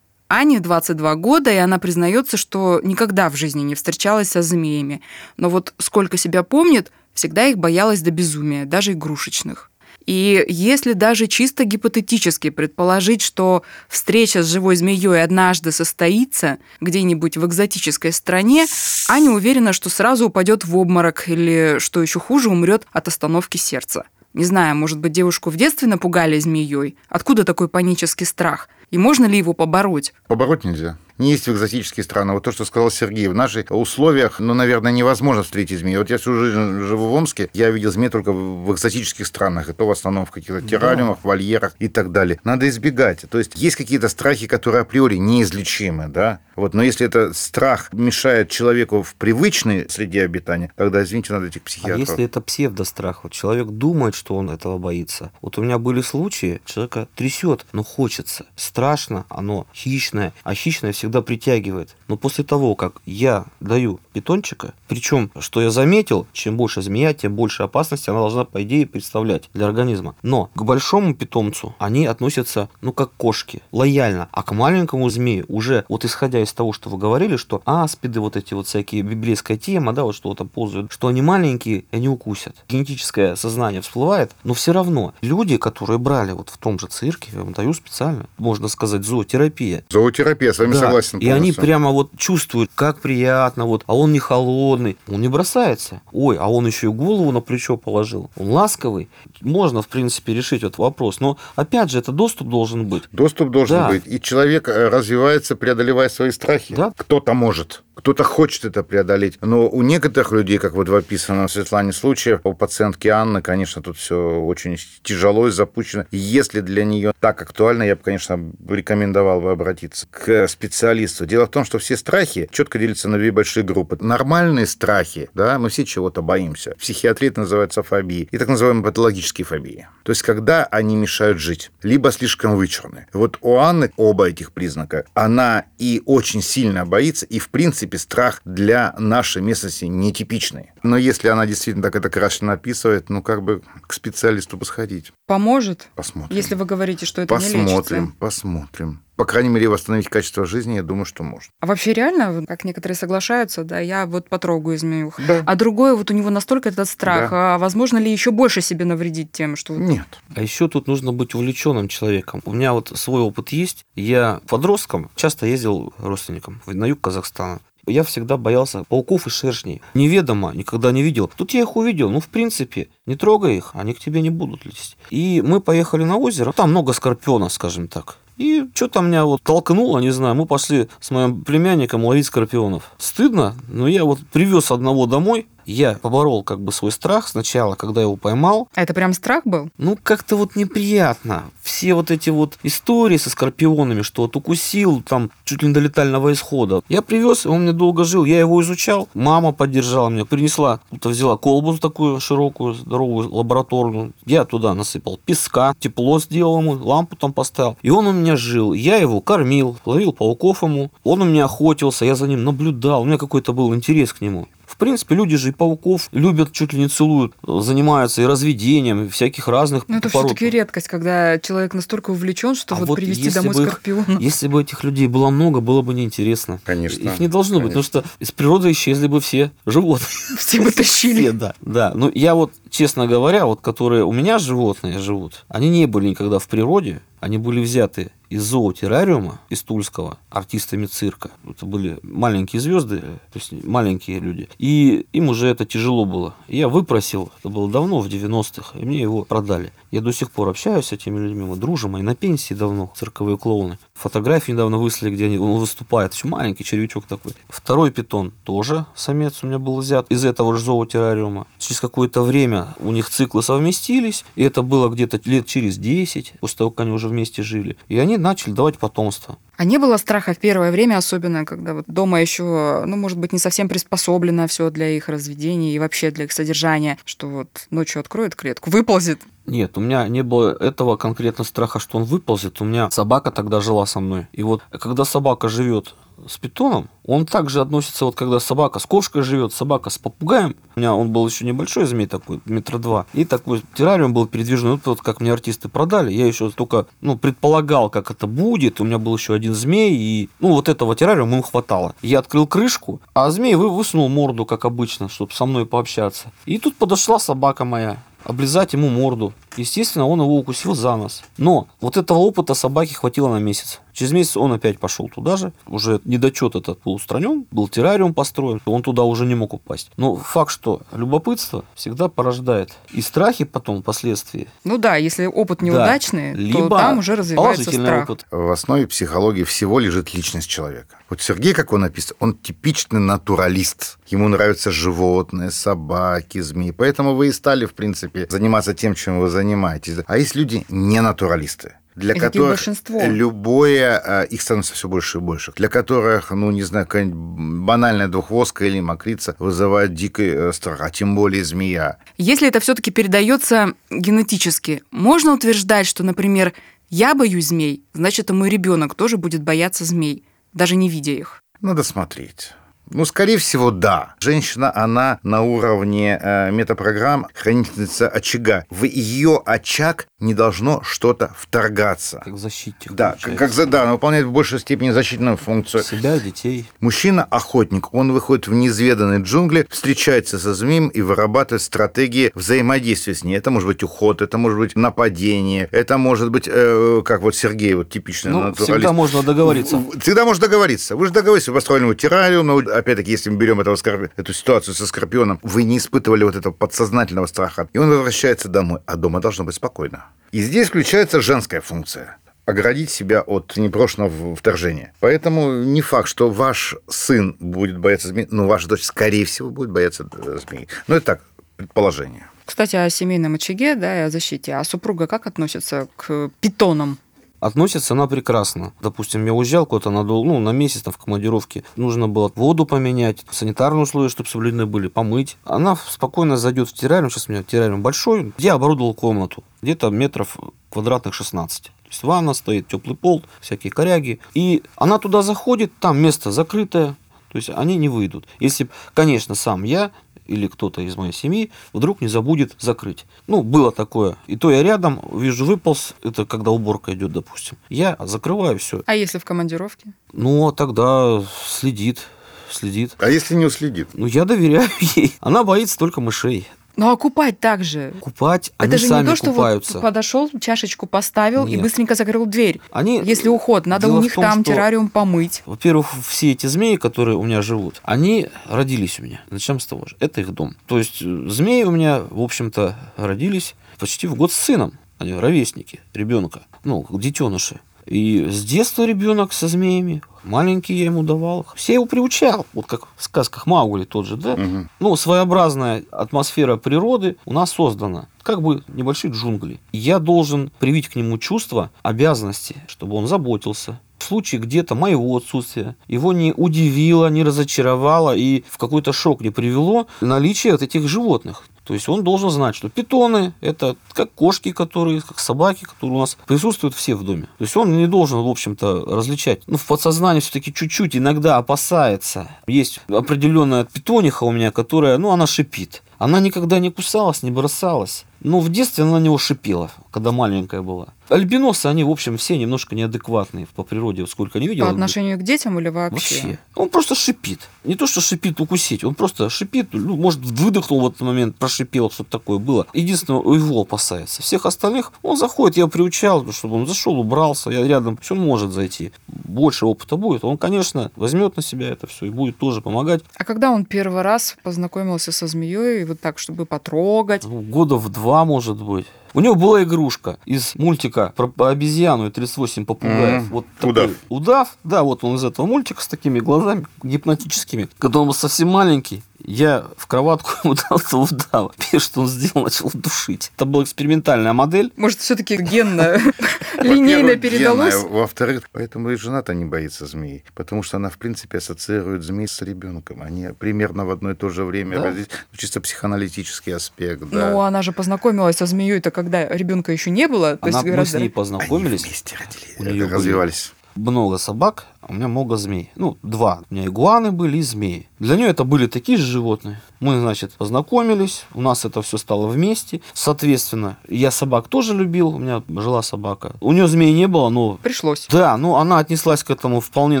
Ане 0.28 0.60
22 0.60 1.16
года, 1.16 1.50
и 1.50 1.56
она 1.56 1.80
признается, 1.80 2.36
что 2.36 2.80
никогда 2.84 3.30
в 3.30 3.34
жизни 3.34 3.62
не 3.62 3.74
встречалась 3.74 4.28
со 4.28 4.42
змеями. 4.42 5.00
Но 5.36 5.48
вот 5.48 5.74
сколько 5.78 6.16
себя 6.16 6.44
помнит, 6.44 6.92
всегда 7.18 7.46
их 7.46 7.58
боялась 7.58 8.00
до 8.00 8.12
безумия, 8.12 8.64
даже 8.64 8.92
игрушечных. 8.92 9.70
И 10.06 10.42
если 10.48 10.92
даже 10.94 11.26
чисто 11.26 11.64
гипотетически 11.64 12.48
предположить, 12.48 13.20
что 13.20 13.62
встреча 13.88 14.42
с 14.42 14.46
живой 14.46 14.76
змеей 14.76 15.22
однажды 15.22 15.72
состоится 15.72 16.58
где-нибудь 16.80 17.36
в 17.36 17.44
экзотической 17.44 18.12
стране, 18.12 18.66
Аня 19.08 19.32
уверена, 19.32 19.74
что 19.74 19.90
сразу 19.90 20.28
упадет 20.28 20.64
в 20.64 20.76
обморок 20.76 21.28
или, 21.28 21.76
что 21.78 22.00
еще 22.00 22.20
хуже, 22.20 22.48
умрет 22.48 22.86
от 22.92 23.08
остановки 23.08 23.58
сердца. 23.58 24.04
Не 24.32 24.44
знаю, 24.44 24.76
может 24.76 24.98
быть, 24.98 25.12
девушку 25.12 25.50
в 25.50 25.56
детстве 25.56 25.88
напугали 25.88 26.38
змеей? 26.38 26.96
Откуда 27.08 27.44
такой 27.44 27.68
панический 27.68 28.24
страх? 28.24 28.68
И 28.90 28.98
можно 28.98 29.26
ли 29.26 29.38
его 29.38 29.52
побороть? 29.52 30.14
Побороть 30.26 30.64
нельзя 30.64 30.96
не 31.18 31.32
есть 31.32 31.46
в 31.46 31.52
экзотические 31.52 32.04
страны. 32.04 32.32
Вот 32.32 32.44
то, 32.44 32.52
что 32.52 32.64
сказал 32.64 32.90
Сергей, 32.90 33.28
в 33.28 33.34
наших 33.34 33.70
условиях, 33.70 34.38
ну, 34.40 34.54
наверное, 34.54 34.92
невозможно 34.92 35.42
встретить 35.42 35.80
змеи. 35.80 35.96
Вот 35.96 36.10
я 36.10 36.18
всю 36.18 36.34
жизнь 36.34 36.80
живу 36.84 37.08
в 37.08 37.12
Омске, 37.12 37.50
я 37.52 37.70
видел 37.70 37.90
змей 37.90 38.08
только 38.08 38.32
в 38.32 38.72
экзотических 38.72 39.26
странах, 39.26 39.68
и 39.68 39.72
то 39.72 39.86
в 39.86 39.90
основном 39.90 40.24
в 40.26 40.30
каких-то 40.30 40.62
террариумах, 40.62 41.18
вольерах 41.24 41.74
и 41.78 41.88
так 41.88 42.12
далее. 42.12 42.40
Надо 42.44 42.68
избегать. 42.68 43.24
То 43.28 43.38
есть 43.38 43.52
есть 43.56 43.76
какие-то 43.76 44.08
страхи, 44.08 44.46
которые 44.46 44.82
априори 44.82 45.16
неизлечимы, 45.16 46.08
да, 46.08 46.40
вот, 46.58 46.74
но 46.74 46.82
если 46.82 47.06
это 47.06 47.32
страх 47.34 47.92
мешает 47.92 48.50
человеку 48.50 49.04
в 49.04 49.14
привычной 49.14 49.88
среде 49.88 50.24
обитания, 50.24 50.72
тогда, 50.74 51.04
извините, 51.04 51.32
надо 51.32 51.48
идти 51.48 51.60
к 51.60 51.62
психиатру. 51.62 51.94
А 51.94 51.98
если 51.98 52.24
это 52.24 52.40
псевдострах, 52.40 53.22
вот 53.22 53.32
человек 53.32 53.68
думает, 53.68 54.16
что 54.16 54.34
он 54.34 54.50
этого 54.50 54.76
боится. 54.76 55.30
Вот 55.40 55.56
у 55.58 55.62
меня 55.62 55.78
были 55.78 56.00
случаи, 56.00 56.60
человека 56.64 57.06
трясет, 57.14 57.64
но 57.72 57.84
хочется. 57.84 58.46
Страшно, 58.78 59.26
оно 59.28 59.66
хищное, 59.74 60.32
а 60.44 60.54
хищное 60.54 60.92
всегда 60.92 61.20
притягивает. 61.20 61.96
Но 62.06 62.16
после 62.16 62.44
того, 62.44 62.76
как 62.76 63.02
я 63.06 63.46
даю 63.58 63.98
питончика, 64.12 64.72
причем, 64.86 65.32
что 65.40 65.60
я 65.60 65.72
заметил, 65.72 66.28
чем 66.32 66.56
больше 66.56 66.80
змея, 66.80 67.12
тем 67.12 67.34
больше 67.34 67.64
опасности 67.64 68.08
она 68.08 68.20
должна, 68.20 68.44
по 68.44 68.62
идее, 68.62 68.86
представлять 68.86 69.50
для 69.52 69.66
организма. 69.66 70.14
Но 70.22 70.48
к 70.54 70.62
большому 70.62 71.12
питомцу 71.12 71.74
они 71.80 72.06
относятся, 72.06 72.68
ну, 72.80 72.92
как 72.92 73.10
кошки, 73.16 73.62
лояльно. 73.72 74.28
А 74.30 74.44
к 74.44 74.52
маленькому 74.52 75.10
змею 75.10 75.44
уже, 75.48 75.84
вот 75.88 76.04
исходя 76.04 76.40
из 76.40 76.52
того, 76.52 76.72
что 76.72 76.88
вы 76.88 76.98
говорили, 76.98 77.36
что 77.36 77.60
аспиды, 77.64 78.20
вот 78.20 78.36
эти 78.36 78.54
вот 78.54 78.68
всякие 78.68 79.02
библейская 79.02 79.56
тема, 79.56 79.92
да, 79.92 80.04
вот 80.04 80.14
что 80.14 80.32
там 80.34 80.48
ползают, 80.48 80.92
что 80.92 81.08
они 81.08 81.20
маленькие, 81.20 81.84
они 81.90 82.08
укусят. 82.08 82.54
Генетическое 82.68 83.34
сознание 83.34 83.80
всплывает, 83.80 84.36
но 84.44 84.54
все 84.54 84.72
равно 84.72 85.14
люди, 85.20 85.56
которые 85.56 85.98
брали 85.98 86.30
вот 86.30 86.50
в 86.50 86.58
том 86.58 86.78
же 86.78 86.86
цирке, 86.86 87.32
я 87.32 87.40
вам 87.40 87.54
даю 87.54 87.74
специально, 87.74 88.26
можно 88.38 88.67
сказать, 88.68 89.04
зоотерапия. 89.04 89.84
Зоотерапия, 89.88 90.52
с 90.52 90.58
вами 90.58 90.72
да. 90.72 90.78
согласен 90.78 90.98
согласен. 90.98 91.18
И 91.18 91.30
они 91.30 91.52
прямо 91.52 91.90
вот 91.90 92.10
чувствуют, 92.16 92.70
как 92.74 93.00
приятно, 93.00 93.66
вот, 93.66 93.84
а 93.86 93.96
он 93.96 94.12
не 94.12 94.18
холодный, 94.18 94.96
он 95.08 95.20
не 95.20 95.28
бросается. 95.28 96.00
Ой, 96.12 96.36
а 96.38 96.48
он 96.48 96.66
еще 96.66 96.88
и 96.88 96.90
голову 96.90 97.30
на 97.32 97.40
плечо 97.40 97.76
положил. 97.76 98.30
Он 98.36 98.50
ласковый. 98.50 99.08
Можно, 99.40 99.82
в 99.82 99.88
принципе, 99.88 100.34
решить 100.34 100.62
этот 100.62 100.78
вопрос. 100.78 101.20
Но, 101.20 101.38
опять 101.56 101.90
же, 101.90 101.98
это 101.98 102.12
доступ 102.12 102.48
должен 102.48 102.86
быть. 102.86 103.04
Доступ 103.12 103.50
должен 103.50 103.78
да. 103.78 103.88
быть. 103.88 104.02
И 104.06 104.20
человек 104.20 104.68
э, 104.68 104.88
развивается, 104.88 105.56
преодолевая 105.56 106.08
свои 106.08 106.30
страхи. 106.30 106.74
Да. 106.74 106.92
Кто-то 106.96 107.34
может. 107.34 107.82
Кто-то 107.98 108.22
хочет 108.22 108.64
это 108.64 108.84
преодолеть. 108.84 109.38
Но 109.40 109.68
у 109.68 109.82
некоторых 109.82 110.30
людей, 110.30 110.58
как 110.58 110.74
вот 110.74 110.88
в 110.88 110.94
описанном 110.94 111.48
Светлане 111.48 111.92
случае, 111.92 112.40
у 112.44 112.54
пациентки 112.54 113.08
Анны, 113.08 113.42
конечно, 113.42 113.82
тут 113.82 113.98
все 113.98 114.38
очень 114.40 114.78
тяжело 115.02 115.48
и 115.48 115.50
запущено. 115.50 116.06
Если 116.12 116.60
для 116.60 116.84
нее 116.84 117.12
так 117.18 117.42
актуально, 117.42 117.82
я 117.82 117.96
бы, 117.96 118.02
конечно, 118.02 118.52
рекомендовал 118.68 119.40
бы 119.40 119.50
обратиться 119.50 120.06
к 120.08 120.46
специалисту. 120.46 121.26
Дело 121.26 121.46
в 121.46 121.50
том, 121.50 121.64
что 121.64 121.80
все 121.80 121.96
страхи 121.96 122.48
четко 122.52 122.78
делятся 122.78 123.08
на 123.08 123.18
две 123.18 123.32
большие 123.32 123.64
группы. 123.64 123.98
Нормальные 124.00 124.66
страхи, 124.66 125.28
да, 125.34 125.58
мы 125.58 125.68
все 125.68 125.84
чего-то 125.84 126.22
боимся. 126.22 126.76
В 126.78 127.04
это 127.24 127.40
называется 127.40 127.82
фобии. 127.82 128.28
И 128.30 128.38
так 128.38 128.46
называемые 128.46 128.84
патологические 128.84 129.44
фобии. 129.44 129.88
То 130.04 130.10
есть, 130.10 130.22
когда 130.22 130.62
они 130.64 130.94
мешают 130.94 131.40
жить, 131.40 131.72
либо 131.82 132.12
слишком 132.12 132.54
вычурны. 132.54 133.06
Вот 133.12 133.38
у 133.40 133.56
Анны 133.56 133.90
оба 133.96 134.28
этих 134.28 134.52
признака. 134.52 135.04
Она 135.14 135.64
и 135.78 136.00
очень 136.06 136.42
сильно 136.42 136.86
боится, 136.86 137.26
и, 137.26 137.40
в 137.40 137.48
принципе, 137.48 137.87
принципе, 137.88 137.98
страх 137.98 138.40
для 138.44 138.94
нашей 138.98 139.42
местности 139.42 139.86
нетипичный. 139.86 140.72
Но 140.82 140.96
если 140.96 141.28
она 141.28 141.46
действительно 141.46 141.82
так 141.82 141.96
это 141.96 142.10
крашено 142.10 142.52
описывает, 142.52 143.10
ну, 143.10 143.22
как 143.22 143.42
бы 143.42 143.62
к 143.86 143.92
специалисту 143.92 144.56
бы 144.56 144.64
сходить. 144.64 145.12
Поможет? 145.26 145.88
Посмотрим. 145.94 146.36
Если 146.36 146.54
вы 146.54 146.64
говорите, 146.64 147.06
что 147.06 147.22
это 147.22 147.34
посмотрим, 147.34 147.64
не 147.64 147.72
лечится. 147.72 147.82
Посмотрим, 147.82 148.12
посмотрим 148.18 149.02
по 149.18 149.24
крайней 149.24 149.48
мере, 149.48 149.68
восстановить 149.68 150.08
качество 150.08 150.46
жизни, 150.46 150.76
я 150.76 150.84
думаю, 150.84 151.04
что 151.04 151.24
может. 151.24 151.50
А 151.58 151.66
вообще 151.66 151.92
реально, 151.92 152.46
как 152.46 152.62
некоторые 152.62 152.94
соглашаются, 152.96 153.64
да, 153.64 153.80
я 153.80 154.06
вот 154.06 154.28
потрогаю 154.28 154.78
змеюх. 154.78 155.18
Да. 155.26 155.42
А 155.44 155.56
другое, 155.56 155.96
вот 155.96 156.12
у 156.12 156.14
него 156.14 156.30
настолько 156.30 156.68
этот 156.68 156.88
страх, 156.88 157.32
да. 157.32 157.56
а 157.56 157.58
возможно 157.58 157.98
ли 157.98 158.12
еще 158.12 158.30
больше 158.30 158.60
себе 158.60 158.84
навредить 158.84 159.32
тем, 159.32 159.56
что... 159.56 159.74
Нет. 159.74 160.06
А 160.36 160.40
еще 160.40 160.68
тут 160.68 160.86
нужно 160.86 161.12
быть 161.12 161.34
увлеченным 161.34 161.88
человеком. 161.88 162.42
У 162.44 162.52
меня 162.52 162.72
вот 162.72 162.92
свой 162.94 163.20
опыт 163.22 163.48
есть. 163.48 163.84
Я 163.96 164.40
подростком 164.46 165.10
часто 165.16 165.46
ездил 165.46 165.92
родственникам 165.98 166.62
на 166.66 166.84
юг 166.84 167.00
Казахстана 167.00 167.58
я 167.88 168.02
всегда 168.02 168.36
боялся 168.36 168.84
пауков 168.84 169.26
и 169.26 169.30
шершней. 169.30 169.82
Неведомо, 169.94 170.52
никогда 170.54 170.92
не 170.92 171.02
видел. 171.02 171.30
Тут 171.36 171.52
я 171.52 171.60
их 171.60 171.76
увидел, 171.76 172.10
ну, 172.10 172.20
в 172.20 172.28
принципе, 172.28 172.88
не 173.06 173.16
трогай 173.16 173.56
их, 173.56 173.70
они 173.74 173.94
к 173.94 173.98
тебе 173.98 174.20
не 174.20 174.30
будут 174.30 174.64
лезть. 174.64 174.96
И 175.10 175.42
мы 175.44 175.60
поехали 175.60 176.04
на 176.04 176.16
озеро, 176.16 176.52
там 176.52 176.70
много 176.70 176.92
скорпионов, 176.92 177.52
скажем 177.52 177.88
так. 177.88 178.18
И 178.38 178.64
что-то 178.72 179.00
меня 179.00 179.24
вот 179.24 179.42
толкнуло, 179.42 179.98
не 179.98 180.10
знаю, 180.10 180.36
мы 180.36 180.46
пошли 180.46 180.88
с 181.00 181.10
моим 181.10 181.42
племянником 181.42 182.04
ловить 182.04 182.26
скорпионов. 182.26 182.92
Стыдно, 182.96 183.56
но 183.68 183.88
я 183.88 184.04
вот 184.04 184.20
привез 184.32 184.70
одного 184.70 185.06
домой, 185.06 185.48
я 185.72 185.94
поборол 185.94 186.42
как 186.42 186.60
бы 186.60 186.72
свой 186.72 186.92
страх 186.92 187.28
сначала, 187.28 187.74
когда 187.74 188.00
его 188.00 188.16
поймал. 188.16 188.68
А 188.74 188.82
это 188.82 188.94
прям 188.94 189.12
страх 189.12 189.42
был? 189.44 189.68
Ну, 189.78 189.98
как-то 190.02 190.36
вот 190.36 190.56
неприятно. 190.56 191.44
Все 191.62 191.94
вот 191.94 192.10
эти 192.10 192.30
вот 192.30 192.58
истории 192.62 193.16
со 193.16 193.30
скорпионами, 193.30 194.02
что 194.02 194.22
вот 194.22 194.36
укусил, 194.36 195.02
там, 195.02 195.30
чуть 195.44 195.62
ли 195.62 195.68
не 195.68 195.74
до 195.74 195.80
летального 195.80 196.32
исхода. 196.32 196.82
Я 196.88 197.02
привез, 197.02 197.46
он 197.46 197.62
мне 197.62 197.72
долго 197.72 198.04
жил, 198.04 198.24
я 198.24 198.38
его 198.38 198.62
изучал. 198.62 199.08
Мама 199.14 199.52
поддержала 199.52 200.08
меня, 200.08 200.24
принесла, 200.24 200.80
то 201.00 201.10
взяла 201.10 201.36
колбу 201.36 201.76
такую 201.76 202.18
широкую, 202.20 202.74
здоровую, 202.74 203.32
лабораторную. 203.32 204.12
Я 204.24 204.44
туда 204.44 204.74
насыпал 204.74 205.20
песка, 205.24 205.74
тепло 205.78 206.18
сделал 206.18 206.60
ему, 206.60 206.72
лампу 206.72 207.16
там 207.16 207.32
поставил. 207.32 207.76
И 207.82 207.90
он 207.90 208.06
у 208.06 208.12
меня 208.12 208.36
жил. 208.36 208.72
Я 208.72 208.96
его 208.96 209.20
кормил, 209.20 209.76
ловил 209.84 210.12
пауков 210.12 210.62
ему. 210.62 210.90
Он 211.04 211.22
у 211.22 211.24
меня 211.24 211.44
охотился, 211.44 212.04
я 212.04 212.14
за 212.14 212.26
ним 212.26 212.44
наблюдал. 212.44 213.02
У 213.02 213.04
меня 213.04 213.18
какой-то 213.18 213.52
был 213.52 213.74
интерес 213.74 214.12
к 214.12 214.20
нему 214.20 214.48
принципе, 214.78 215.14
люди 215.14 215.36
же 215.36 215.50
и 215.50 215.52
пауков 215.52 216.08
любят, 216.12 216.52
чуть 216.52 216.72
ли 216.72 216.80
не 216.80 216.88
целуют, 216.88 217.34
занимаются 217.46 218.22
и 218.22 218.26
разведением, 218.26 219.04
и 219.04 219.08
всяких 219.08 219.48
разных 219.48 219.84
Ну, 219.88 219.98
это 219.98 220.08
все-таки 220.08 220.48
редкость, 220.48 220.88
когда 220.88 221.38
человек 221.38 221.74
настолько 221.74 222.10
увлечен, 222.10 222.54
что 222.54 222.74
А 222.74 222.78
вот, 222.78 222.88
вот 222.88 222.96
привести 222.96 223.24
если 223.24 223.38
домой 223.40 223.54
бы 223.54 223.62
их- 223.62 223.68
скорпиона. 223.68 224.18
Если 224.20 224.48
бы 224.48 224.62
этих 224.62 224.84
людей 224.84 225.06
было 225.06 225.30
много, 225.30 225.60
было 225.60 225.82
бы 225.82 225.94
неинтересно. 225.94 226.60
Конечно. 226.64 227.02
Их 227.02 227.18
не 227.18 227.28
должно 227.28 227.58
быть, 227.58 227.68
потому 227.68 227.82
что 227.82 228.04
из 228.20 228.30
природы 228.32 228.70
исчезли 228.70 229.06
бы 229.06 229.20
все 229.20 229.50
животные. 229.66 230.06
Все 230.38 230.60
бы 230.60 230.70
тащили. 230.70 231.20
Все, 231.22 231.32
да. 231.32 231.54
Да, 231.60 231.92
ну 231.94 232.10
я 232.14 232.34
вот, 232.34 232.52
честно 232.70 233.06
говоря, 233.06 233.46
вот 233.46 233.60
которые 233.60 234.04
у 234.04 234.12
меня 234.12 234.38
животные 234.38 234.98
живут, 234.98 235.44
они 235.48 235.68
не 235.68 235.86
были 235.86 236.08
никогда 236.10 236.38
в 236.38 236.48
природе, 236.48 237.00
они 237.20 237.38
были 237.38 237.60
взяты 237.60 238.10
из 238.30 238.42
зоотеррариума, 238.42 239.40
из 239.48 239.62
Тульского, 239.62 240.18
артистами 240.30 240.86
цирка. 240.86 241.30
Это 241.48 241.66
были 241.66 241.98
маленькие 242.02 242.60
звезды, 242.60 243.00
то 243.00 243.38
есть 243.38 243.52
маленькие 243.64 244.20
люди. 244.20 244.48
И 244.58 245.06
им 245.12 245.28
уже 245.28 245.48
это 245.48 245.64
тяжело 245.64 246.04
было. 246.04 246.34
Я 246.48 246.68
выпросил, 246.68 247.30
это 247.38 247.48
было 247.48 247.70
давно, 247.70 248.00
в 248.00 248.08
90-х, 248.08 248.78
и 248.78 248.84
мне 248.84 249.00
его 249.00 249.24
продали. 249.24 249.72
Я 249.90 250.02
до 250.02 250.12
сих 250.12 250.30
пор 250.30 250.48
общаюсь 250.48 250.86
с 250.86 250.92
этими 250.92 251.18
людьми, 251.18 251.44
мы 251.44 251.56
дружим, 251.56 251.96
и 251.96 252.02
на 252.02 252.14
пенсии 252.14 252.52
давно, 252.52 252.92
цирковые 252.94 253.38
клоуны. 253.38 253.78
Фотографии 253.94 254.52
недавно 254.52 254.76
выслали, 254.76 255.10
где 255.10 255.26
они, 255.26 255.38
он 255.38 255.58
выступает, 255.58 256.12
еще 256.12 256.28
маленький 256.28 256.62
червячок 256.62 257.06
такой. 257.06 257.32
Второй 257.48 257.90
питон 257.90 258.32
тоже 258.44 258.84
самец 258.94 259.42
у 259.42 259.46
меня 259.46 259.58
был 259.58 259.76
взят 259.78 260.06
из 260.10 260.24
этого 260.24 260.56
же 260.56 260.64
зоотеррариума. 260.64 261.46
Через 261.58 261.80
какое-то 261.80 262.22
время 262.22 262.74
у 262.80 262.92
них 262.92 263.08
циклы 263.08 263.42
совместились, 263.42 264.24
и 264.36 264.42
это 264.42 264.62
было 264.62 264.88
где-то 264.90 265.20
лет 265.24 265.46
через 265.46 265.78
10, 265.78 266.34
после 266.40 266.58
того, 266.58 266.70
как 266.70 266.80
они 266.80 266.92
уже 266.92 267.08
вместе 267.08 267.42
жили. 267.42 267.76
И 267.88 267.98
они 267.98 268.18
начали 268.18 268.52
давать 268.52 268.78
потомство. 268.78 269.38
А 269.56 269.64
не 269.64 269.78
было 269.78 269.96
страха 269.96 270.34
в 270.34 270.38
первое 270.38 270.70
время, 270.70 270.98
особенно 270.98 271.44
когда 271.44 271.74
вот 271.74 271.84
дома 271.88 272.20
еще, 272.20 272.84
ну, 272.86 272.96
может 272.96 273.18
быть, 273.18 273.32
не 273.32 273.40
совсем 273.40 273.68
приспособлено 273.68 274.46
все 274.46 274.70
для 274.70 274.90
их 274.90 275.08
разведения 275.08 275.74
и 275.74 275.78
вообще 275.80 276.12
для 276.12 276.26
их 276.26 276.32
содержания, 276.32 276.96
что 277.04 277.26
вот 277.26 277.66
ночью 277.70 278.00
откроет 278.00 278.36
клетку, 278.36 278.70
выползет. 278.70 279.22
Нет, 279.48 279.78
у 279.78 279.80
меня 279.80 280.06
не 280.08 280.22
было 280.22 280.50
этого 280.50 280.96
конкретно 280.96 281.42
страха, 281.42 281.78
что 281.78 281.96
он 281.98 282.04
выползет. 282.04 282.60
У 282.60 282.64
меня 282.64 282.90
собака 282.90 283.30
тогда 283.30 283.60
жила 283.60 283.86
со 283.86 283.98
мной. 283.98 284.26
И 284.32 284.42
вот 284.42 284.62
когда 284.70 285.04
собака 285.04 285.48
живет 285.48 285.94
с 286.26 286.36
питоном, 286.36 286.88
он 287.06 287.24
также 287.24 287.60
относится, 287.60 288.04
вот 288.04 288.14
когда 288.14 288.40
собака 288.40 288.78
с 288.78 288.86
кошкой 288.86 289.22
живет, 289.22 289.52
собака 289.54 289.88
с 289.88 289.98
попугаем. 289.98 290.54
У 290.76 290.80
меня 290.80 290.94
он 290.94 291.10
был 291.10 291.26
еще 291.26 291.46
небольшой 291.46 291.86
змей 291.86 292.06
такой, 292.06 292.40
метра 292.44 292.76
два. 292.78 293.06
И 293.14 293.24
такой 293.24 293.62
террариум 293.74 294.12
был 294.12 294.26
передвижной. 294.26 294.72
Вот, 294.72 294.84
вот 294.84 295.00
как 295.00 295.20
мне 295.20 295.32
артисты 295.32 295.68
продали, 295.68 296.12
я 296.12 296.26
еще 296.26 296.50
только 296.50 296.86
ну, 297.00 297.16
предполагал, 297.16 297.88
как 297.88 298.10
это 298.10 298.26
будет. 298.26 298.80
У 298.80 298.84
меня 298.84 298.98
был 298.98 299.16
еще 299.16 299.32
один 299.32 299.54
змей, 299.54 299.96
и 299.96 300.28
ну 300.40 300.50
вот 300.50 300.68
этого 300.68 300.94
террариума 300.94 301.32
ему 301.32 301.42
хватало. 301.42 301.94
Я 302.02 302.18
открыл 302.18 302.46
крышку, 302.46 303.00
а 303.14 303.30
змей 303.30 303.54
вы 303.54 303.70
высунул 303.70 304.08
морду, 304.08 304.44
как 304.44 304.66
обычно, 304.66 305.08
чтобы 305.08 305.32
со 305.32 305.46
мной 305.46 305.64
пообщаться. 305.64 306.32
И 306.44 306.58
тут 306.58 306.76
подошла 306.76 307.18
собака 307.18 307.64
моя 307.64 307.98
облизать 308.24 308.72
ему 308.72 308.88
морду. 308.88 309.32
Естественно, 309.56 310.06
он 310.06 310.20
его 310.20 310.36
укусил 310.36 310.74
за 310.74 310.96
нос. 310.96 311.22
Но 311.36 311.68
вот 311.80 311.96
этого 311.96 312.18
опыта 312.18 312.54
собаке 312.54 312.94
хватило 312.94 313.28
на 313.28 313.38
месяц. 313.38 313.80
Через 313.98 314.12
месяц 314.12 314.36
он 314.36 314.52
опять 314.52 314.78
пошел 314.78 315.08
туда 315.08 315.36
же. 315.36 315.52
Уже 315.66 316.00
недочет 316.04 316.54
этот 316.54 316.78
был 316.84 316.94
устранен, 316.94 317.46
был 317.50 317.66
террариум 317.66 318.14
построен, 318.14 318.62
он 318.64 318.84
туда 318.84 319.02
уже 319.02 319.26
не 319.26 319.34
мог 319.34 319.54
упасть. 319.54 319.90
Но 319.96 320.14
факт, 320.14 320.52
что 320.52 320.82
любопытство 320.92 321.64
всегда 321.74 322.06
порождает 322.06 322.70
и 322.92 323.02
страхи 323.02 323.44
потом, 323.44 323.82
впоследствии. 323.82 324.46
Ну 324.62 324.78
да, 324.78 324.94
если 324.94 325.26
опыт 325.26 325.62
неудачный, 325.62 326.32
то 326.32 326.38
Либо 326.38 326.78
там 326.78 326.98
уже 326.98 327.16
развивается 327.16 327.64
положительный 327.64 327.86
страх. 327.86 328.04
опыт. 328.10 328.26
В 328.30 328.52
основе 328.52 328.86
психологии 328.86 329.42
всего 329.42 329.80
лежит 329.80 330.14
личность 330.14 330.48
человека. 330.48 330.96
Вот 331.10 331.20
Сергей, 331.20 331.52
как 331.52 331.72
он 331.72 331.80
написан, 331.80 332.16
он 332.20 332.36
типичный 332.36 333.00
натуралист. 333.00 333.98
Ему 334.06 334.28
нравятся 334.28 334.70
животные, 334.70 335.50
собаки, 335.50 336.38
змеи. 336.38 336.70
Поэтому 336.70 337.16
вы 337.16 337.28
и 337.28 337.32
стали, 337.32 337.66
в 337.66 337.74
принципе, 337.74 338.28
заниматься 338.30 338.74
тем, 338.74 338.94
чем 338.94 339.18
вы 339.18 339.28
занимаетесь. 339.28 339.96
А 340.06 340.18
есть 340.18 340.36
люди 340.36 340.64
не 340.68 341.00
натуралисты 341.00 341.74
для 341.98 342.14
таких 342.14 342.28
которых 342.28 342.48
большинство. 342.50 343.02
любое, 343.04 343.98
а, 343.98 344.22
их 344.22 344.40
становится 344.40 344.74
все 344.74 344.88
больше 344.88 345.18
и 345.18 345.20
больше, 345.20 345.52
для 345.56 345.68
которых, 345.68 346.30
ну, 346.30 346.50
не 346.50 346.62
знаю, 346.62 346.86
какая-нибудь 346.86 347.66
банальная 347.66 348.08
двухвостка 348.08 348.64
или 348.64 348.80
мокрица 348.80 349.36
вызывает 349.38 349.94
дикий 349.94 350.30
э, 350.30 350.52
страх, 350.52 350.80
а 350.80 350.90
тем 350.90 351.14
более 351.14 351.44
змея. 351.44 351.98
Если 352.16 352.48
это 352.48 352.60
все-таки 352.60 352.90
передается 352.90 353.74
генетически, 353.90 354.82
можно 354.90 355.34
утверждать, 355.34 355.86
что, 355.86 356.04
например, 356.04 356.52
я 356.88 357.14
боюсь 357.14 357.48
змей, 357.48 357.84
значит, 357.92 358.30
и 358.30 358.32
мой 358.32 358.48
ребенок 358.48 358.94
тоже 358.94 359.16
будет 359.16 359.42
бояться 359.42 359.84
змей, 359.84 360.24
даже 360.52 360.76
не 360.76 360.88
видя 360.88 361.12
их. 361.12 361.42
Надо 361.60 361.82
смотреть. 361.82 362.52
Ну, 362.90 363.04
скорее 363.04 363.36
всего, 363.36 363.70
да. 363.70 364.14
Женщина, 364.18 364.74
она 364.74 365.18
на 365.22 365.42
уровне 365.42 366.18
э, 366.20 366.50
метапрограмм 366.50 367.26
хранительница 367.34 368.08
очага. 368.08 368.64
В 368.70 368.84
ее 368.84 369.42
очаг 369.44 370.06
не 370.20 370.34
должно 370.34 370.82
что-то 370.82 371.32
вторгаться. 371.36 372.20
Как 372.24 372.36
защитник. 372.38 372.92
Да, 372.92 373.16
как, 373.20 373.36
как 373.36 373.70
да, 373.70 373.82
она 373.84 373.92
выполняет 373.92 374.26
в 374.26 374.32
большей 374.32 374.58
степени 374.58 374.90
защитную 374.90 375.36
функцию. 375.36 375.84
Себя, 375.84 376.18
детей. 376.18 376.68
Мужчина– 376.80 377.24
охотник. 377.30 377.94
Он 377.94 378.12
выходит 378.12 378.48
в 378.48 378.52
неизведанные 378.52 379.20
джунгли, 379.20 379.66
встречается 379.70 380.38
со 380.38 380.54
змеем 380.54 380.88
и 380.88 381.02
вырабатывает 381.02 381.62
стратегии 381.62 382.32
взаимодействия 382.34 383.14
с 383.14 383.22
ней. 383.22 383.36
Это 383.36 383.50
может 383.52 383.68
быть 383.68 383.82
уход, 383.84 384.20
это 384.20 384.38
может 384.38 384.58
быть 384.58 384.74
нападение, 384.74 385.68
это 385.70 385.98
может 385.98 386.30
быть, 386.30 386.48
э, 386.48 387.02
как 387.04 387.22
вот 387.22 387.36
Сергей, 387.36 387.74
вот 387.74 387.88
типичный 387.90 388.32
Ну, 388.32 388.40
натуралист. 388.42 388.72
всегда 388.72 388.92
можно 388.92 389.22
договориться. 389.22 389.82
Всегда 390.00 390.24
можно 390.24 390.46
договориться. 390.48 390.96
Вы 390.96 391.06
же 391.06 391.12
договорились, 391.12 391.46
вы 391.48 391.54
построили 391.54 391.84
ему 391.84 391.94
террариум, 391.94 392.46
но 392.46 392.58
опять-таки, 392.58 393.12
если 393.12 393.30
мы 393.30 393.36
берем 393.36 393.60
этого 393.60 393.76
эту 394.16 394.32
ситуацию 394.32 394.74
со 394.74 394.86
скорпионом, 394.86 395.38
вы 395.42 395.62
не 395.62 395.78
испытывали 395.78 396.24
вот 396.24 396.34
этого 396.34 396.52
подсознательного 396.52 397.26
страха, 397.26 397.68
и 397.72 397.78
он 397.78 397.88
возвращается 397.88 398.48
домой, 398.48 398.80
а 398.86 398.96
дома 398.96 399.20
должно 399.20 399.44
быть 399.44 399.54
спокойно. 399.54 400.07
И 400.32 400.40
здесь 400.40 400.68
включается 400.68 401.20
женская 401.20 401.60
функция 401.60 402.18
оградить 402.48 402.90
себя 402.90 403.20
от 403.20 403.58
непрошенного 403.58 404.34
вторжения. 404.34 404.94
Поэтому 405.00 405.64
не 405.64 405.82
факт, 405.82 406.08
что 406.08 406.30
ваш 406.30 406.76
сын 406.88 407.36
будет 407.38 407.76
бояться 407.76 408.08
змеи, 408.08 408.26
но 408.30 408.46
ваша 408.46 408.68
дочь, 408.68 408.84
скорее 408.84 409.26
всего, 409.26 409.50
будет 409.50 409.70
бояться 409.70 410.08
э, 410.10 410.38
змеи. 410.48 410.66
Ну, 410.86 410.94
это 410.94 411.04
так, 411.04 411.20
предположение. 411.56 412.26
Кстати, 412.46 412.76
о 412.76 412.88
семейном 412.88 413.34
очаге, 413.34 413.74
да, 413.74 413.98
и 413.98 414.00
о 414.06 414.10
защите. 414.10 414.54
А 414.54 414.64
супруга 414.64 415.06
как 415.06 415.26
относится 415.26 415.88
к 415.96 416.30
питонам? 416.40 416.98
Относится 417.40 417.94
она 417.94 418.06
прекрасно. 418.06 418.72
Допустим, 418.80 419.24
я 419.24 419.32
уезжал 419.32 419.66
куда-то 419.66 419.90
на, 419.90 420.02
ну, 420.02 420.38
на 420.38 420.50
месяц 420.50 420.82
там, 420.82 420.92
в 420.92 420.98
командировке. 420.98 421.64
Нужно 421.76 422.08
было 422.08 422.32
воду 422.34 422.66
поменять, 422.66 423.24
санитарные 423.30 423.82
условия, 423.82 424.08
чтобы 424.08 424.28
соблюдены 424.28 424.66
были, 424.66 424.88
помыть. 424.88 425.36
Она 425.44 425.76
спокойно 425.76 426.36
зайдет 426.36 426.68
в 426.68 426.72
террариум. 426.72 427.10
Сейчас 427.10 427.28
у 427.28 427.32
меня 427.32 427.42
террариум 427.42 427.82
большой. 427.82 428.32
Я 428.38 428.54
оборудовал 428.54 428.94
комнату. 428.94 429.44
Где-то 429.62 429.90
метров 429.90 430.36
квадратных 430.70 431.14
16. 431.14 431.64
То 431.64 431.70
есть 431.88 432.02
ванна 432.02 432.34
стоит, 432.34 432.68
теплый 432.68 432.96
пол, 432.96 433.22
всякие 433.40 433.70
коряги. 433.70 434.20
И 434.34 434.62
она 434.76 434.98
туда 434.98 435.22
заходит, 435.22 435.72
там 435.80 435.98
место 435.98 436.32
закрытое. 436.32 436.96
То 437.30 437.36
есть 437.36 437.50
они 437.50 437.76
не 437.76 437.88
выйдут. 437.88 438.26
Если, 438.40 438.68
конечно, 438.94 439.34
сам 439.34 439.62
я 439.62 439.90
или 440.28 440.46
кто-то 440.46 440.80
из 440.82 440.96
моей 440.96 441.12
семьи 441.12 441.50
вдруг 441.72 442.00
не 442.00 442.08
забудет 442.08 442.54
закрыть. 442.58 443.06
Ну, 443.26 443.42
было 443.42 443.72
такое. 443.72 444.16
И 444.26 444.36
то 444.36 444.50
я 444.50 444.62
рядом, 444.62 445.00
вижу, 445.12 445.44
выполз, 445.44 445.94
это 446.02 446.24
когда 446.24 446.50
уборка 446.52 446.94
идет, 446.94 447.12
допустим. 447.12 447.56
Я 447.68 447.96
закрываю 447.98 448.58
все. 448.58 448.82
А 448.86 448.94
если 448.94 449.18
в 449.18 449.24
командировке? 449.24 449.92
Ну, 450.12 450.46
а 450.46 450.52
тогда 450.52 451.22
следит, 451.46 452.06
следит. 452.50 452.94
А 452.98 453.10
если 453.10 453.34
не 453.34 453.46
уследит? 453.46 453.88
Ну, 453.94 454.06
я 454.06 454.24
доверяю 454.24 454.68
ей. 454.94 455.14
Она 455.20 455.42
боится 455.44 455.78
только 455.78 456.00
мышей. 456.00 456.46
Ну, 456.78 456.90
а 456.90 456.96
купать 456.96 457.40
так 457.40 457.64
же? 457.64 457.92
Купать 458.00 458.52
они 458.56 458.68
это 458.68 458.78
же 458.78 458.86
сами 458.86 459.02
не 459.02 459.10
то, 459.10 459.16
что 459.16 459.32
купаются. 459.32 459.74
вот 459.74 459.82
подошел, 459.82 460.30
чашечку 460.40 460.86
поставил 460.86 461.44
и 461.46 461.50
Нет. 461.50 461.62
быстренько 461.62 461.96
закрыл 461.96 462.24
дверь. 462.24 462.60
Они, 462.70 463.02
Если 463.04 463.28
уход, 463.28 463.66
надо 463.66 463.88
Дело 463.88 463.98
у 463.98 464.02
них 464.02 464.14
том, 464.14 464.22
там 464.22 464.44
что- 464.44 464.52
террариум 464.52 464.88
помыть. 464.88 465.42
Во-первых, 465.44 465.88
все 466.06 466.30
эти 466.32 466.46
змеи, 466.46 466.76
которые 466.76 467.16
у 467.16 467.24
меня 467.24 467.42
живут, 467.42 467.80
они 467.82 468.28
родились 468.48 469.00
у 469.00 469.02
меня. 469.02 469.20
Начнем 469.28 469.58
с 469.58 469.66
того 469.66 469.86
же. 469.86 469.96
Это 469.98 470.20
их 470.20 470.30
дом. 470.32 470.54
То 470.66 470.78
есть 470.78 471.02
э, 471.02 471.26
змеи 471.28 471.64
у 471.64 471.72
меня, 471.72 472.00
в 472.08 472.22
общем-то, 472.22 472.76
родились 472.96 473.56
почти 473.80 474.06
в 474.06 474.14
год 474.14 474.30
с 474.30 474.36
сыном. 474.36 474.72
Они 474.98 475.12
ровесники 475.14 475.80
ребенка, 475.94 476.42
ну, 476.64 476.86
детеныши. 476.90 477.60
И 477.88 478.28
с 478.28 478.44
детства 478.44 478.86
ребенок 478.86 479.32
со 479.32 479.48
змеями, 479.48 480.02
маленький 480.22 480.74
я 480.74 480.84
ему 480.86 481.02
давал. 481.02 481.46
Все 481.54 481.74
его 481.74 481.86
приучал, 481.86 482.46
вот 482.52 482.66
как 482.66 482.82
в 482.96 483.02
сказках 483.02 483.46
Маугли 483.46 483.84
тот 483.84 484.06
же, 484.06 484.16
да? 484.16 484.36
Мгм. 484.36 484.70
Ну, 484.78 484.94
своеобразная 484.96 485.84
атмосфера 485.90 486.56
природы 486.56 487.16
у 487.24 487.32
нас 487.32 487.52
создана, 487.52 488.06
как 488.22 488.42
бы 488.42 488.62
небольшие 488.68 489.12
джунгли. 489.12 489.58
Я 489.72 489.98
должен 489.98 490.50
привить 490.58 490.88
к 490.88 490.96
нему 490.96 491.18
чувство 491.18 491.70
обязанности, 491.82 492.56
чтобы 492.68 492.96
он 492.96 493.06
заботился. 493.06 493.80
В 493.98 494.04
случае 494.04 494.40
где-то 494.40 494.74
моего 494.74 495.16
отсутствия 495.16 495.76
его 495.88 496.12
не 496.12 496.32
удивило, 496.32 497.08
не 497.08 497.24
разочаровало 497.24 498.14
и 498.14 498.44
в 498.48 498.56
какой-то 498.56 498.92
шок 498.92 499.22
не 499.22 499.30
привело 499.30 499.86
наличие 500.00 500.52
вот 500.52 500.62
этих 500.62 500.88
животных. 500.88 501.42
То 501.68 501.74
есть 501.74 501.86
он 501.86 502.02
должен 502.02 502.30
знать, 502.30 502.56
что 502.56 502.70
питоны– 502.70 503.34
это 503.42 503.76
как 503.92 504.10
кошки, 504.14 504.52
которые, 504.52 505.02
как 505.02 505.18
собаки, 505.18 505.64
которые 505.64 505.98
у 505.98 506.00
нас 506.00 506.16
присутствуют 506.26 506.74
все 506.74 506.94
в 506.94 507.04
доме. 507.04 507.24
То 507.36 507.44
есть 507.44 507.54
он 507.58 507.76
не 507.76 507.86
должен, 507.86 508.22
в 508.22 508.26
общем-то, 508.26 508.86
различать. 508.86 509.42
Ну, 509.46 509.58
в 509.58 509.66
подсознании 509.66 510.20
все-таки 510.20 510.50
чуть-чуть 510.50 510.96
иногда 510.96 511.36
опасается. 511.36 512.30
Есть 512.46 512.80
определенная 512.88 513.64
питониха 513.64 514.24
у 514.24 514.32
меня, 514.32 514.50
которая, 514.50 514.96
ну, 514.96 515.10
она 515.10 515.26
шипит. 515.26 515.82
Она 515.98 516.20
никогда 516.20 516.58
не 516.58 516.70
кусалась, 516.70 517.22
не 517.22 517.30
бросалась. 517.30 518.06
Но 518.20 518.40
в 518.40 518.48
детстве 518.48 518.84
она 518.84 518.98
на 518.98 519.04
него 519.04 519.18
шипела, 519.18 519.70
когда 519.90 520.12
маленькая 520.12 520.62
была. 520.62 520.88
Альбиносы, 521.08 521.66
они, 521.66 521.84
в 521.84 521.90
общем, 521.90 522.18
все 522.18 522.36
немножко 522.36 522.74
неадекватные 522.74 523.46
по 523.54 523.62
природе, 523.62 524.02
вот 524.02 524.10
сколько 524.10 524.38
не 524.38 524.48
видел. 524.48 524.66
По 524.66 524.70
отношению 524.70 525.18
к 525.18 525.22
детям 525.22 525.58
или 525.58 525.68
вообще? 525.68 526.22
Вообще. 526.22 526.38
Он 526.54 526.68
просто 526.68 526.94
шипит. 526.94 527.40
Не 527.64 527.76
то, 527.76 527.86
что 527.86 528.00
шипит 528.00 528.40
укусить, 528.40 528.84
он 528.84 528.94
просто 528.94 529.30
шипит, 529.30 529.68
ну, 529.72 529.96
может, 529.96 530.20
выдохнул 530.20 530.80
в 530.80 530.88
этот 530.88 531.00
момент, 531.00 531.36
прошипел, 531.36 531.90
что-то 531.90 532.10
такое 532.10 532.38
было. 532.38 532.66
Единственное, 532.74 533.20
его 533.20 533.62
опасается. 533.62 534.22
Всех 534.22 534.44
остальных 534.44 534.92
он 535.02 535.16
заходит, 535.16 535.56
я 535.56 535.66
приучал, 535.66 536.30
чтобы 536.32 536.56
он 536.56 536.66
зашел, 536.66 536.98
убрался, 536.98 537.50
я 537.50 537.66
рядом, 537.66 537.96
все 537.98 538.14
может 538.14 538.52
зайти. 538.52 538.92
Больше 539.06 539.64
опыта 539.66 539.96
будет. 539.96 540.24
Он, 540.24 540.36
конечно, 540.36 540.90
возьмет 540.96 541.36
на 541.36 541.42
себя 541.42 541.68
это 541.68 541.86
все 541.86 542.06
и 542.06 542.10
будет 542.10 542.38
тоже 542.38 542.60
помогать. 542.60 543.02
А 543.16 543.24
когда 543.24 543.50
он 543.50 543.64
первый 543.64 544.02
раз 544.02 544.36
познакомился 544.42 545.12
со 545.12 545.26
змеей, 545.26 545.84
вот 545.84 546.00
так, 546.00 546.18
чтобы 546.18 546.44
потрогать? 546.44 547.24
Ну, 547.24 547.40
года 547.40 547.76
в 547.76 547.88
два, 547.88 548.07
может 548.24 548.62
быть. 548.62 548.86
У 549.14 549.20
него 549.20 549.34
была 549.34 549.62
игрушка 549.62 550.18
из 550.26 550.54
мультика 550.54 551.12
про 551.16 551.32
обезьяну 551.46 552.08
и 552.08 552.10
38 552.10 552.66
попугаев. 552.66 553.22
Мгм. 553.22 553.30
Вот 553.32 553.46
Удав. 553.62 553.74
такой 553.90 553.96
удав. 554.08 554.56
Да, 554.64 554.82
вот 554.82 555.02
он 555.02 555.16
из 555.16 555.24
этого 555.24 555.46
мультика 555.46 555.82
с 555.82 555.88
такими 555.88 556.20
глазами 556.20 556.66
гипнотическими. 556.82 557.68
Когда 557.78 558.00
он 558.00 558.06
был 558.08 558.14
совсем 558.14 558.48
маленький, 558.48 559.02
я 559.28 559.66
в 559.76 559.86
кроватку 559.86 560.30
ему 560.44 560.54
дал 560.70 560.78
этого 560.78 561.00
удава. 561.02 561.52
Первое, 561.58 561.80
что 561.80 562.00
он 562.02 562.08
сделал, 562.08 562.44
начал 562.44 562.70
душить. 562.72 563.30
Это 563.36 563.44
была 563.44 563.64
экспериментальная 563.64 564.32
модель. 564.32 564.72
Может, 564.76 565.00
все-таки 565.00 565.36
генно, 565.36 565.98
линейно 566.62 567.16
передалось? 567.16 567.74
Во-вторых, 567.74 568.48
поэтому 568.52 568.90
и 568.90 568.96
жена-то 568.96 569.34
не 569.34 569.44
боится 569.44 569.86
змей. 569.86 570.24
Потому 570.34 570.62
что 570.62 570.76
она, 570.78 570.88
в 570.90 570.98
принципе, 570.98 571.38
ассоциирует 571.38 572.02
змей 572.02 572.26
с 572.28 572.40
ребенком. 572.42 573.02
Они 573.02 573.28
примерно 573.38 573.84
в 573.84 573.90
одно 573.90 574.12
и 574.12 574.14
то 574.14 574.28
же 574.30 574.44
время 574.44 574.82
родились. 574.82 575.08
Ну, 575.32 575.38
Чисто 575.38 575.60
психоаналитический 575.60 576.54
аспект. 576.54 577.02
Ну, 577.10 577.40
она 577.40 577.62
же 577.62 577.72
познакомилась 577.72 578.36
со 578.36 578.46
змеей-то, 578.46 578.90
когда 578.90 579.28
ребенка 579.28 579.72
еще 579.72 579.90
не 579.90 580.08
было. 580.08 580.38
Она, 580.40 580.62
мы 580.62 580.84
с 580.86 580.92
ней 580.94 581.00
Они 581.00 581.08
познакомились. 581.08 581.84
вместе 581.84 582.16
родили, 582.16 582.54
У 582.58 582.62
это 582.62 582.72
неё 582.72 582.84
были- 582.86 582.94
развивались. 582.94 583.52
много 583.74 584.18
собак, 584.18 584.66
а 584.80 584.86
у 584.88 584.94
меня 584.94 585.08
много 585.08 585.36
змей. 585.36 585.70
Ну, 585.76 585.98
два. 586.02 586.42
У 586.50 586.54
меня 586.54 586.66
игуаны 586.66 587.12
были 587.12 587.38
и 587.38 587.42
змеи. 587.42 587.87
Для 587.98 588.16
нее 588.16 588.28
это 588.28 588.44
были 588.44 588.66
такие 588.66 588.96
же 588.98 589.04
животные. 589.04 589.60
Мы, 589.80 590.00
значит, 590.00 590.32
познакомились, 590.32 591.24
у 591.34 591.40
нас 591.40 591.64
это 591.64 591.82
все 591.82 591.98
стало 591.98 592.26
вместе. 592.26 592.80
Соответственно, 592.92 593.76
я 593.88 594.10
собак 594.10 594.48
тоже 594.48 594.74
любил, 594.74 595.08
у 595.08 595.18
меня 595.18 595.42
жила 595.48 595.82
собака. 595.82 596.32
У 596.40 596.52
нее 596.52 596.66
змей 596.68 596.92
не 596.92 597.06
было, 597.06 597.28
но... 597.28 597.58
Пришлось. 597.62 598.06
Да, 598.10 598.36
ну 598.36 598.56
она 598.56 598.78
отнеслась 598.78 599.22
к 599.24 599.30
этому 599.30 599.60
вполне 599.60 600.00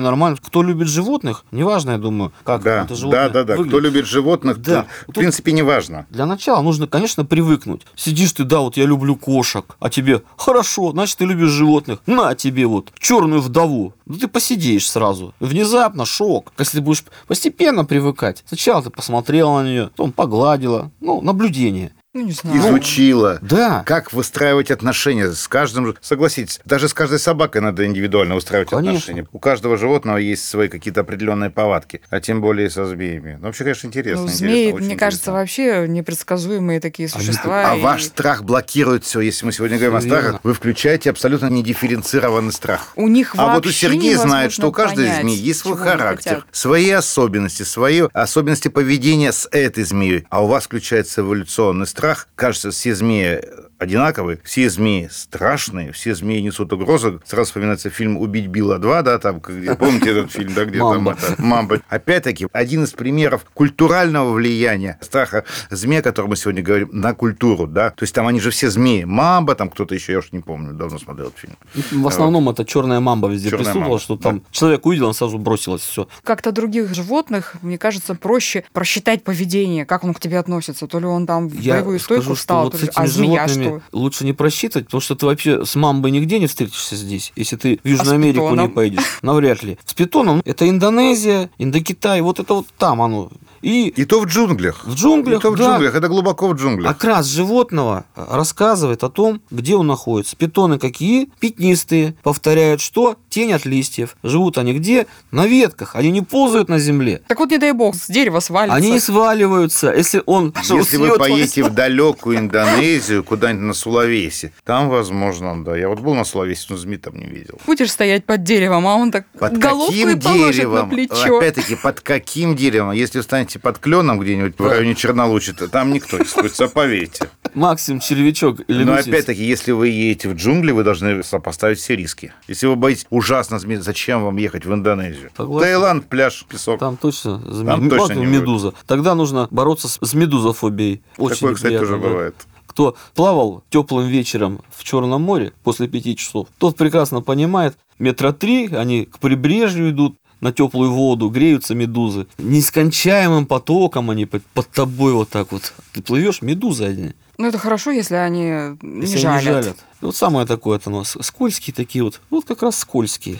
нормально. 0.00 0.36
Кто 0.42 0.62
любит 0.62 0.88
животных, 0.88 1.44
неважно, 1.52 1.92
я 1.92 1.98
думаю, 1.98 2.32
как 2.44 2.62
Да, 2.62 2.84
это 2.84 2.94
животное 2.94 3.28
да, 3.28 3.32
да, 3.34 3.44
да. 3.44 3.54
Кто 3.54 3.62
выглядит. 3.62 3.82
любит 3.84 4.06
животных, 4.06 4.60
Да. 4.62 4.82
то, 4.82 4.88
в 5.02 5.06
Тут- 5.06 5.14
принципе, 5.16 5.52
не 5.52 5.62
важно. 5.62 6.06
Для 6.10 6.26
начала 6.26 6.60
нужно, 6.62 6.86
конечно, 6.86 7.24
привыкнуть. 7.24 7.82
Сидишь 7.94 8.32
ты, 8.32 8.44
да, 8.44 8.60
вот 8.60 8.76
я 8.76 8.84
люблю 8.84 9.16
кошек, 9.16 9.76
а 9.80 9.90
тебе 9.90 10.22
хорошо, 10.36 10.92
значит, 10.92 11.18
ты 11.18 11.24
любишь 11.24 11.50
животных. 11.50 12.00
На 12.06 12.34
тебе 12.34 12.66
вот 12.66 12.92
черную 12.98 13.40
вдову. 13.40 13.94
Ну 14.06 14.14
ты 14.16 14.26
посидишь 14.28 14.90
сразу. 14.90 15.34
Внезапно 15.40 16.04
шок. 16.04 16.52
Если 16.58 16.80
будешь 16.80 17.04
постепенно 17.26 17.84
привыкать. 17.88 18.44
Сначала 18.46 18.82
ты 18.82 18.90
посмотрел 18.90 19.54
на 19.54 19.64
нее, 19.64 19.88
потом 19.88 20.12
погладила. 20.12 20.90
Ну, 21.00 21.20
наблюдение. 21.20 21.92
Ну, 22.18 22.26
не 22.26 22.32
знаю. 22.32 22.58
Изучила. 22.58 23.38
Да. 23.42 23.82
Как 23.86 24.12
выстраивать 24.12 24.70
отношения 24.70 25.30
с 25.30 25.46
каждым... 25.48 25.96
Согласитесь, 26.00 26.60
даже 26.64 26.88
с 26.88 26.94
каждой 26.94 27.18
собакой 27.18 27.60
надо 27.60 27.86
индивидуально 27.86 28.34
устраивать 28.34 28.70
Конечно. 28.70 28.98
отношения. 28.98 29.26
У 29.32 29.38
каждого 29.38 29.76
животного 29.76 30.16
есть 30.16 30.44
свои 30.48 30.68
какие-то 30.68 31.02
определенные 31.02 31.50
повадки, 31.50 32.00
а 32.10 32.20
тем 32.20 32.40
более 32.40 32.70
со 32.70 32.86
змеями. 32.86 33.36
Ну, 33.40 33.46
вообще, 33.46 33.64
конечно, 33.64 33.86
интересно. 33.86 34.22
Ну, 34.22 34.28
интересно, 34.28 34.46
змеи, 34.48 34.72
очень 34.72 34.86
мне 34.86 34.96
кажется, 34.96 35.30
интересно. 35.30 35.32
вообще 35.32 35.88
непредсказуемые 35.88 36.80
такие 36.80 37.08
существа. 37.08 37.70
А 37.72 37.76
и- 37.76 37.80
ваш 37.80 38.04
страх 38.04 38.42
блокирует 38.42 39.04
все. 39.04 39.20
Если 39.20 39.46
мы 39.46 39.52
сегодня 39.52 39.78
говорим 39.78 39.96
о 39.96 40.00
верно. 40.00 40.18
страхах, 40.20 40.40
вы 40.42 40.54
включаете 40.54 41.10
абсолютно 41.10 41.46
недифференцированный 41.48 42.52
страх. 42.52 42.88
У 42.96 43.08
них 43.08 43.34
А 43.36 43.54
вот 43.54 43.66
у 43.66 43.70
Сергея 43.70 44.18
знает, 44.18 44.52
что 44.52 44.68
у 44.68 44.72
каждой 44.72 45.06
понять, 45.06 45.22
змеи 45.22 45.36
есть 45.36 45.60
свой 45.60 45.76
характер, 45.76 46.30
хотят. 46.36 46.44
свои 46.50 46.90
особенности, 46.90 47.62
свои 47.62 48.02
особенности 48.12 48.68
поведения 48.68 49.32
с 49.32 49.48
этой 49.52 49.84
змеей. 49.84 50.26
А 50.30 50.42
у 50.42 50.48
вас 50.48 50.64
включается 50.64 51.20
эволюционный 51.20 51.86
страх. 51.86 52.07
Кажется, 52.34 52.70
все 52.70 52.94
змеи 52.94 53.40
одинаковые, 53.78 54.40
все 54.44 54.68
змеи 54.68 55.08
страшные, 55.10 55.92
все 55.92 56.14
змеи 56.14 56.40
несут 56.40 56.72
угрозу. 56.72 57.20
Сразу 57.24 57.46
вспоминается 57.46 57.90
фильм 57.90 58.16
«Убить 58.18 58.48
Билла 58.48 58.78
2», 58.78 59.02
да, 59.02 59.18
там, 59.18 59.40
где, 59.40 59.74
помните 59.74 60.10
этот 60.10 60.32
фильм, 60.32 60.52
да, 60.54 60.64
где 60.64 60.78
там 60.78 61.08
это, 61.08 61.34
Мамба. 61.38 61.80
Опять-таки, 61.88 62.48
один 62.52 62.84
из 62.84 62.90
примеров 62.92 63.44
культурального 63.54 64.32
влияния 64.32 64.98
страха 65.00 65.44
змеи, 65.70 66.00
о 66.00 66.02
котором 66.02 66.30
мы 66.30 66.36
сегодня 66.36 66.62
говорим, 66.62 66.88
на 66.92 67.14
культуру, 67.14 67.66
да. 67.66 67.90
То 67.90 68.02
есть 68.02 68.14
там 68.14 68.26
они 68.26 68.40
же 68.40 68.50
все 68.50 68.70
змеи. 68.70 69.04
Мамба, 69.04 69.54
там 69.54 69.70
кто-то 69.70 69.94
еще, 69.94 70.12
я 70.12 70.18
уж 70.18 70.32
не 70.32 70.40
помню, 70.40 70.72
давно 70.72 70.98
смотрел 70.98 71.28
этот 71.28 71.38
фильм. 71.38 71.54
В 72.02 72.06
основном 72.08 72.48
это 72.48 72.64
черная 72.64 73.00
мамба 73.00 73.28
везде 73.28 73.50
присутствовала, 73.50 73.88
мамба, 73.88 73.98
что 74.00 74.16
там 74.16 74.42
человек 74.50 74.84
увидел, 74.86 75.06
он 75.08 75.14
сразу 75.14 75.38
бросилось 75.38 75.82
все. 75.82 76.08
Как-то 76.24 76.52
других 76.52 76.92
животных, 76.94 77.54
мне 77.62 77.78
кажется, 77.78 78.14
проще 78.14 78.64
просчитать 78.72 79.22
поведение, 79.22 79.86
как 79.86 80.04
он 80.04 80.14
к 80.14 80.20
тебе 80.20 80.38
относится. 80.38 80.86
То 80.86 80.98
ли 80.98 81.06
он 81.06 81.26
там 81.26 81.48
в 81.48 81.54
Я 81.60 81.74
боевую 81.74 82.00
стойку 82.00 82.22
скажу, 82.22 82.34
что 82.34 82.40
встал, 82.40 82.64
вот 82.64 82.72
то 82.72 82.78
ли- 82.78 82.90
а 82.94 83.06
змея 83.06 83.46
животными 83.46 83.67
лучше 83.92 84.24
не 84.24 84.32
просчитывать, 84.32 84.86
потому 84.86 85.00
что 85.00 85.14
ты 85.14 85.26
вообще 85.26 85.64
с 85.64 85.74
мамбой 85.74 86.10
нигде 86.10 86.38
не 86.38 86.46
встретишься 86.46 86.96
здесь, 86.96 87.32
если 87.36 87.56
ты 87.56 87.80
в 87.82 87.88
Южную 87.88 88.12
А 88.12 88.14
Америку 88.14 88.54
не 88.54 88.68
поедешь. 88.68 89.18
Навряд 89.22 89.62
ли. 89.62 89.78
С 89.84 89.94
питоном 89.94 90.42
это 90.44 90.68
Индонезия, 90.68 91.50
Индокитай, 91.58 92.20
вот 92.20 92.40
это 92.40 92.54
вот 92.54 92.66
там 92.78 93.02
оно. 93.02 93.30
И 93.62 93.88
И 93.88 94.04
то 94.04 94.20
в 94.20 94.26
джунглях. 94.26 94.84
в 94.84 94.94
джунглях, 94.94 95.40
И 95.40 95.42
то 95.42 95.50
в 95.50 95.56
да, 95.56 95.64
джунглях, 95.64 95.94
это 95.94 96.08
глубоко 96.08 96.48
в 96.48 96.54
джунглях. 96.54 96.90
окрас 96.90 97.26
животного 97.26 98.04
рассказывает 98.14 99.02
о 99.04 99.08
том, 99.10 99.40
где 99.50 99.76
он 99.76 99.86
находится. 99.86 100.36
Питоны 100.36 100.78
какие? 100.78 101.30
Пятнистые. 101.40 102.14
Повторяют 102.22 102.80
что? 102.80 103.16
Тень 103.28 103.52
от 103.52 103.64
листьев. 103.64 104.16
Живут 104.22 104.58
они 104.58 104.72
где? 104.74 105.06
На 105.30 105.46
ветках. 105.46 105.96
Они 105.96 106.10
не 106.10 106.22
ползают 106.22 106.68
на 106.68 106.78
земле. 106.78 107.22
Так 107.28 107.38
вот, 107.40 107.50
не 107.50 107.58
дай 107.58 107.72
бог, 107.72 107.94
с 107.96 108.06
дерева 108.08 108.40
свалится. 108.40 108.76
Они 108.76 108.90
не 108.92 109.00
сваливаются. 109.00 109.92
Если 109.92 110.22
он 110.26 110.54
Если 110.68 110.96
вы 110.96 111.16
поедете 111.18 111.64
в 111.64 111.70
далекую 111.70 112.38
Индонезию, 112.38 113.24
куда-нибудь 113.24 113.64
на 113.66 113.74
Сулавеси, 113.74 114.52
там, 114.64 114.88
возможно, 114.88 115.64
да. 115.64 115.76
Я 115.76 115.88
вот 115.88 116.00
был 116.00 116.14
на 116.14 116.24
Сулавеси, 116.24 116.66
но 116.70 116.76
змей 116.76 116.98
там 116.98 117.16
не 117.16 117.26
видел. 117.26 117.58
Будешь 117.66 117.90
стоять 117.90 118.24
под 118.24 118.42
деревом, 118.42 118.86
а 118.86 118.94
он 118.96 119.10
так 119.10 119.26
Под 119.38 119.58
головку 119.58 119.92
и 119.92 120.02
каким 120.04 120.20
положит 120.20 120.46
на 120.46 120.52
деревом? 120.52 120.90
плечо. 120.90 121.38
Опять-таки, 121.38 121.74
под 121.76 122.00
каким 122.00 122.56
деревом? 122.56 122.92
Если 122.92 123.18
вы 123.18 123.22
станете 123.48 123.58
под 123.58 123.78
кленом 123.78 124.18
где-нибудь 124.20 124.58
в 124.58 124.66
районе 124.66 124.94
Чернолучи, 124.94 125.52
то 125.52 125.68
там 125.68 125.92
никто 125.92 126.18
не 126.18 126.24
спустится, 126.24 126.68
поверьте. 126.68 127.30
Максим 127.54 128.00
червячок 128.00 128.60
или 128.68 128.84
Но 128.84 128.94
опять-таки, 128.94 129.42
если 129.42 129.72
вы 129.72 129.88
едете 129.88 130.28
в 130.28 130.34
джунгли, 130.34 130.72
вы 130.72 130.84
должны 130.84 131.22
сопоставить 131.22 131.78
все 131.78 131.96
риски. 131.96 132.32
Если 132.46 132.66
вы 132.66 132.76
боитесь 132.76 133.06
ужасно 133.10 133.58
змей, 133.58 133.76
зачем 133.76 134.24
вам 134.24 134.36
ехать 134.36 134.66
в 134.66 134.72
Индонезию? 134.72 135.30
Согласен. 135.36 135.66
Таиланд, 135.66 136.06
пляж, 136.08 136.44
песок. 136.48 136.78
Там 136.78 136.96
точно, 136.96 137.40
зме- 137.46 137.66
Там 137.66 137.88
точно 137.88 138.12
не 138.14 138.26
будет. 138.26 138.40
медуза. 138.40 138.74
Тогда 138.86 139.14
нужно 139.14 139.48
бороться 139.50 139.88
с, 139.88 140.14
медузофобией. 140.14 141.02
Очень 141.16 141.36
Такое, 141.36 141.54
кстати, 141.54 141.78
тоже 141.78 141.92
да. 141.92 142.08
бывает. 142.08 142.34
Кто 142.66 142.96
плавал 143.14 143.64
теплым 143.70 144.06
вечером 144.08 144.60
в 144.70 144.84
Черном 144.84 145.22
море 145.22 145.52
после 145.64 145.88
пяти 145.88 146.14
часов, 146.16 146.48
тот 146.58 146.76
прекрасно 146.76 147.22
понимает, 147.22 147.76
метра 147.98 148.32
три 148.32 148.68
они 148.72 149.06
к 149.06 149.18
прибрежью 149.18 149.90
идут, 149.90 150.16
на 150.40 150.52
теплую 150.52 150.92
воду, 150.92 151.28
греются 151.28 151.74
медузы. 151.74 152.26
Нескончаемым 152.38 153.46
потоком 153.46 154.10
они 154.10 154.26
под, 154.26 154.42
тобой 154.70 155.12
вот 155.12 155.30
так 155.30 155.52
вот. 155.52 155.72
Ты 155.92 156.02
плывешь, 156.02 156.42
медузы 156.42 156.84
одни. 156.84 157.12
Ну, 157.38 157.46
это 157.46 157.58
хорошо, 157.58 157.90
если 157.92 158.16
они 158.16 158.76
не 158.82 159.02
Если 159.02 159.18
жалят. 159.18 159.36
они 159.36 159.44
жалят. 159.44 159.76
Вот 160.00 160.16
самое 160.16 160.46
такое 160.46 160.78
это 160.78 160.90
у 160.90 160.94
нас. 160.98 161.16
Скользкие 161.20 161.74
такие 161.74 162.02
вот. 162.04 162.20
Вот 162.30 162.44
как 162.44 162.62
раз 162.62 162.78
скользкие. 162.78 163.38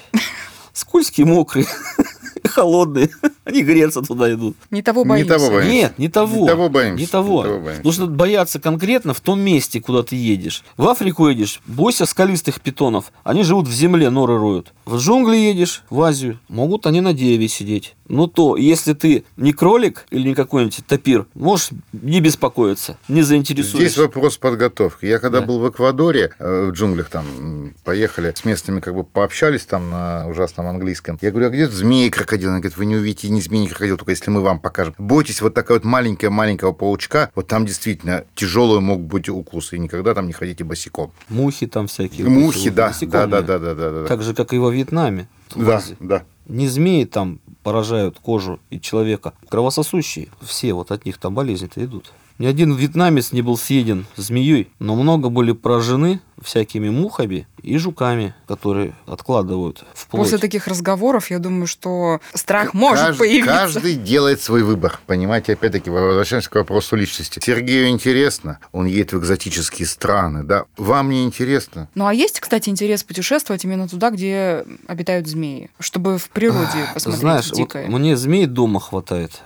Скользкие, 0.72 1.26
мокрые, 1.26 1.66
холодные. 2.48 3.10
Они 3.44 3.62
греться 3.62 4.02
туда 4.02 4.32
идут. 4.32 4.56
Не 4.70 4.82
того 4.82 5.02
Не 5.04 5.08
боимся. 5.08 5.34
того 5.34 5.50
боимся. 5.50 5.70
Нет, 5.70 5.98
не 5.98 6.08
того. 6.08 6.40
Не 6.42 6.46
того 6.48 6.68
боимся, 6.68 7.00
Не 7.00 7.06
того. 7.06 7.36
не 7.42 7.48
того 7.48 7.60
боимся. 7.60 7.82
Нужно 7.84 8.06
бояться 8.06 8.60
конкретно 8.60 9.14
в 9.14 9.20
том 9.20 9.40
месте, 9.40 9.80
куда 9.80 10.02
ты 10.02 10.16
едешь. 10.16 10.64
В 10.76 10.86
Африку 10.88 11.28
едешь, 11.28 11.60
бойся 11.66 12.06
скалистых 12.06 12.60
питонов. 12.60 13.12
Они 13.24 13.42
живут 13.42 13.66
в 13.68 13.72
земле, 13.72 14.10
норы 14.10 14.38
роют. 14.38 14.72
В 14.84 14.96
джунгли 14.98 15.36
едешь, 15.36 15.82
в 15.90 16.00
Азию, 16.02 16.38
могут 16.48 16.86
они 16.86 17.00
на 17.00 17.12
дереве 17.12 17.48
сидеть. 17.48 17.94
Но 18.08 18.26
то, 18.26 18.56
если 18.56 18.94
ты 18.94 19.24
не 19.36 19.52
кролик 19.52 20.06
или 20.10 20.28
не 20.28 20.34
какой-нибудь 20.34 20.80
тапир, 20.86 21.26
можешь 21.34 21.70
не 21.92 22.20
беспокоиться, 22.20 22.96
не 23.06 23.20
заинтересуешься. 23.20 23.78
Здесь 23.88 23.98
вопрос 23.98 24.38
подготовки. 24.38 25.04
Я 25.04 25.18
когда 25.18 25.40
Да. 25.40 25.46
был 25.46 25.58
в 25.58 25.68
Эквадоре, 25.68 26.32
э, 26.38 26.68
в 26.70 26.72
джунглях 26.72 27.10
там 27.10 27.74
поехали, 27.84 28.32
с 28.34 28.46
местными 28.46 28.80
как 28.80 28.94
бы 28.94 29.04
пообщались 29.04 29.66
там 29.66 29.90
на 29.90 30.26
ужасном 30.26 30.66
английском. 30.68 31.18
Я 31.20 31.30
говорю, 31.30 31.48
а 31.48 31.50
где 31.50 31.68
змеи, 31.68 32.08
крокодилы? 32.28 32.52
Они 32.52 32.60
говорят, 32.60 32.78
вы 32.78 32.86
не 32.86 32.96
увидите 32.96 33.28
ни 33.30 33.40
змеи, 33.40 33.62
не 33.62 33.68
крокодил, 33.68 33.96
только 33.96 34.12
если 34.12 34.30
мы 34.30 34.40
вам 34.40 34.60
покажем. 34.60 34.94
Бойтесь 34.98 35.40
вот 35.40 35.54
такая 35.54 35.78
вот 35.78 35.84
маленькая-маленького 35.84 36.72
паучка, 36.72 37.30
вот 37.34 37.48
там 37.48 37.66
действительно 37.66 38.24
тяжелые 38.34 38.80
могут 38.80 39.06
быть 39.06 39.28
укусы, 39.28 39.76
и 39.76 39.78
никогда 39.78 40.14
там 40.14 40.26
не 40.26 40.32
ходите 40.32 40.64
босиком. 40.64 41.12
Мухи 41.28 41.66
там 41.66 41.86
всякие. 41.86 42.28
Мухи, 42.28 42.70
да, 42.70 42.92
да, 43.00 43.26
да, 43.26 43.42
да, 43.42 43.58
да, 43.58 43.74
да, 43.74 43.90
да. 43.90 44.06
Так 44.06 44.22
же, 44.22 44.34
как 44.34 44.52
и 44.52 44.58
во 44.58 44.70
Вьетнаме. 44.70 45.28
Да, 45.54 45.82
да. 46.00 46.24
Не 46.46 46.68
змеи 46.68 47.04
там 47.04 47.40
поражают 47.62 48.18
кожу 48.18 48.60
и 48.70 48.80
человека. 48.80 49.34
Кровососущие. 49.48 50.28
Все 50.40 50.72
вот 50.72 50.90
от 50.90 51.04
них 51.04 51.18
там 51.18 51.34
болезни-то 51.34 51.84
идут. 51.84 52.12
Ни 52.38 52.46
один 52.46 52.74
вьетнамец 52.74 53.32
не 53.32 53.42
был 53.42 53.58
съеден 53.58 54.06
змеей, 54.16 54.70
но 54.78 54.94
много 54.94 55.28
были 55.28 55.52
поражены 55.52 56.20
всякими 56.42 56.88
мухами 56.90 57.46
и 57.62 57.76
жуками, 57.78 58.34
которые 58.46 58.94
откладывают 59.06 59.84
в 59.94 60.06
плоть. 60.06 60.22
После 60.24 60.38
таких 60.38 60.66
разговоров, 60.68 61.30
я 61.30 61.38
думаю, 61.38 61.66
что 61.66 62.20
страх 62.34 62.74
может 62.74 63.08
Кажд- 63.10 63.18
появиться. 63.18 63.50
Каждый 63.52 63.94
делает 63.94 64.40
свой 64.40 64.62
выбор. 64.62 65.00
Понимаете, 65.06 65.54
опять-таки, 65.54 65.90
возвращаемся 65.90 66.50
к 66.50 66.54
вопросу 66.54 66.96
личности. 66.96 67.40
Сергею 67.44 67.88
интересно, 67.88 68.58
он 68.72 68.86
едет 68.86 69.12
в 69.12 69.18
экзотические 69.18 69.86
страны, 69.86 70.44
да. 70.44 70.64
Вам 70.76 71.10
не 71.10 71.24
интересно. 71.24 71.88
Ну 71.94 72.06
а 72.06 72.14
есть, 72.14 72.40
кстати, 72.40 72.68
интерес 72.68 73.02
путешествовать 73.04 73.64
именно 73.64 73.88
туда, 73.88 74.10
где 74.10 74.64
обитают 74.86 75.26
змеи, 75.26 75.70
чтобы 75.80 76.18
в 76.18 76.30
природе 76.30 76.86
посмотреть 76.94 77.20
Знаешь, 77.20 77.48
вот 77.48 77.56
дикое. 77.56 77.86
мне 77.88 78.16
змей 78.16 78.46
дома 78.46 78.80
хватает. 78.80 79.42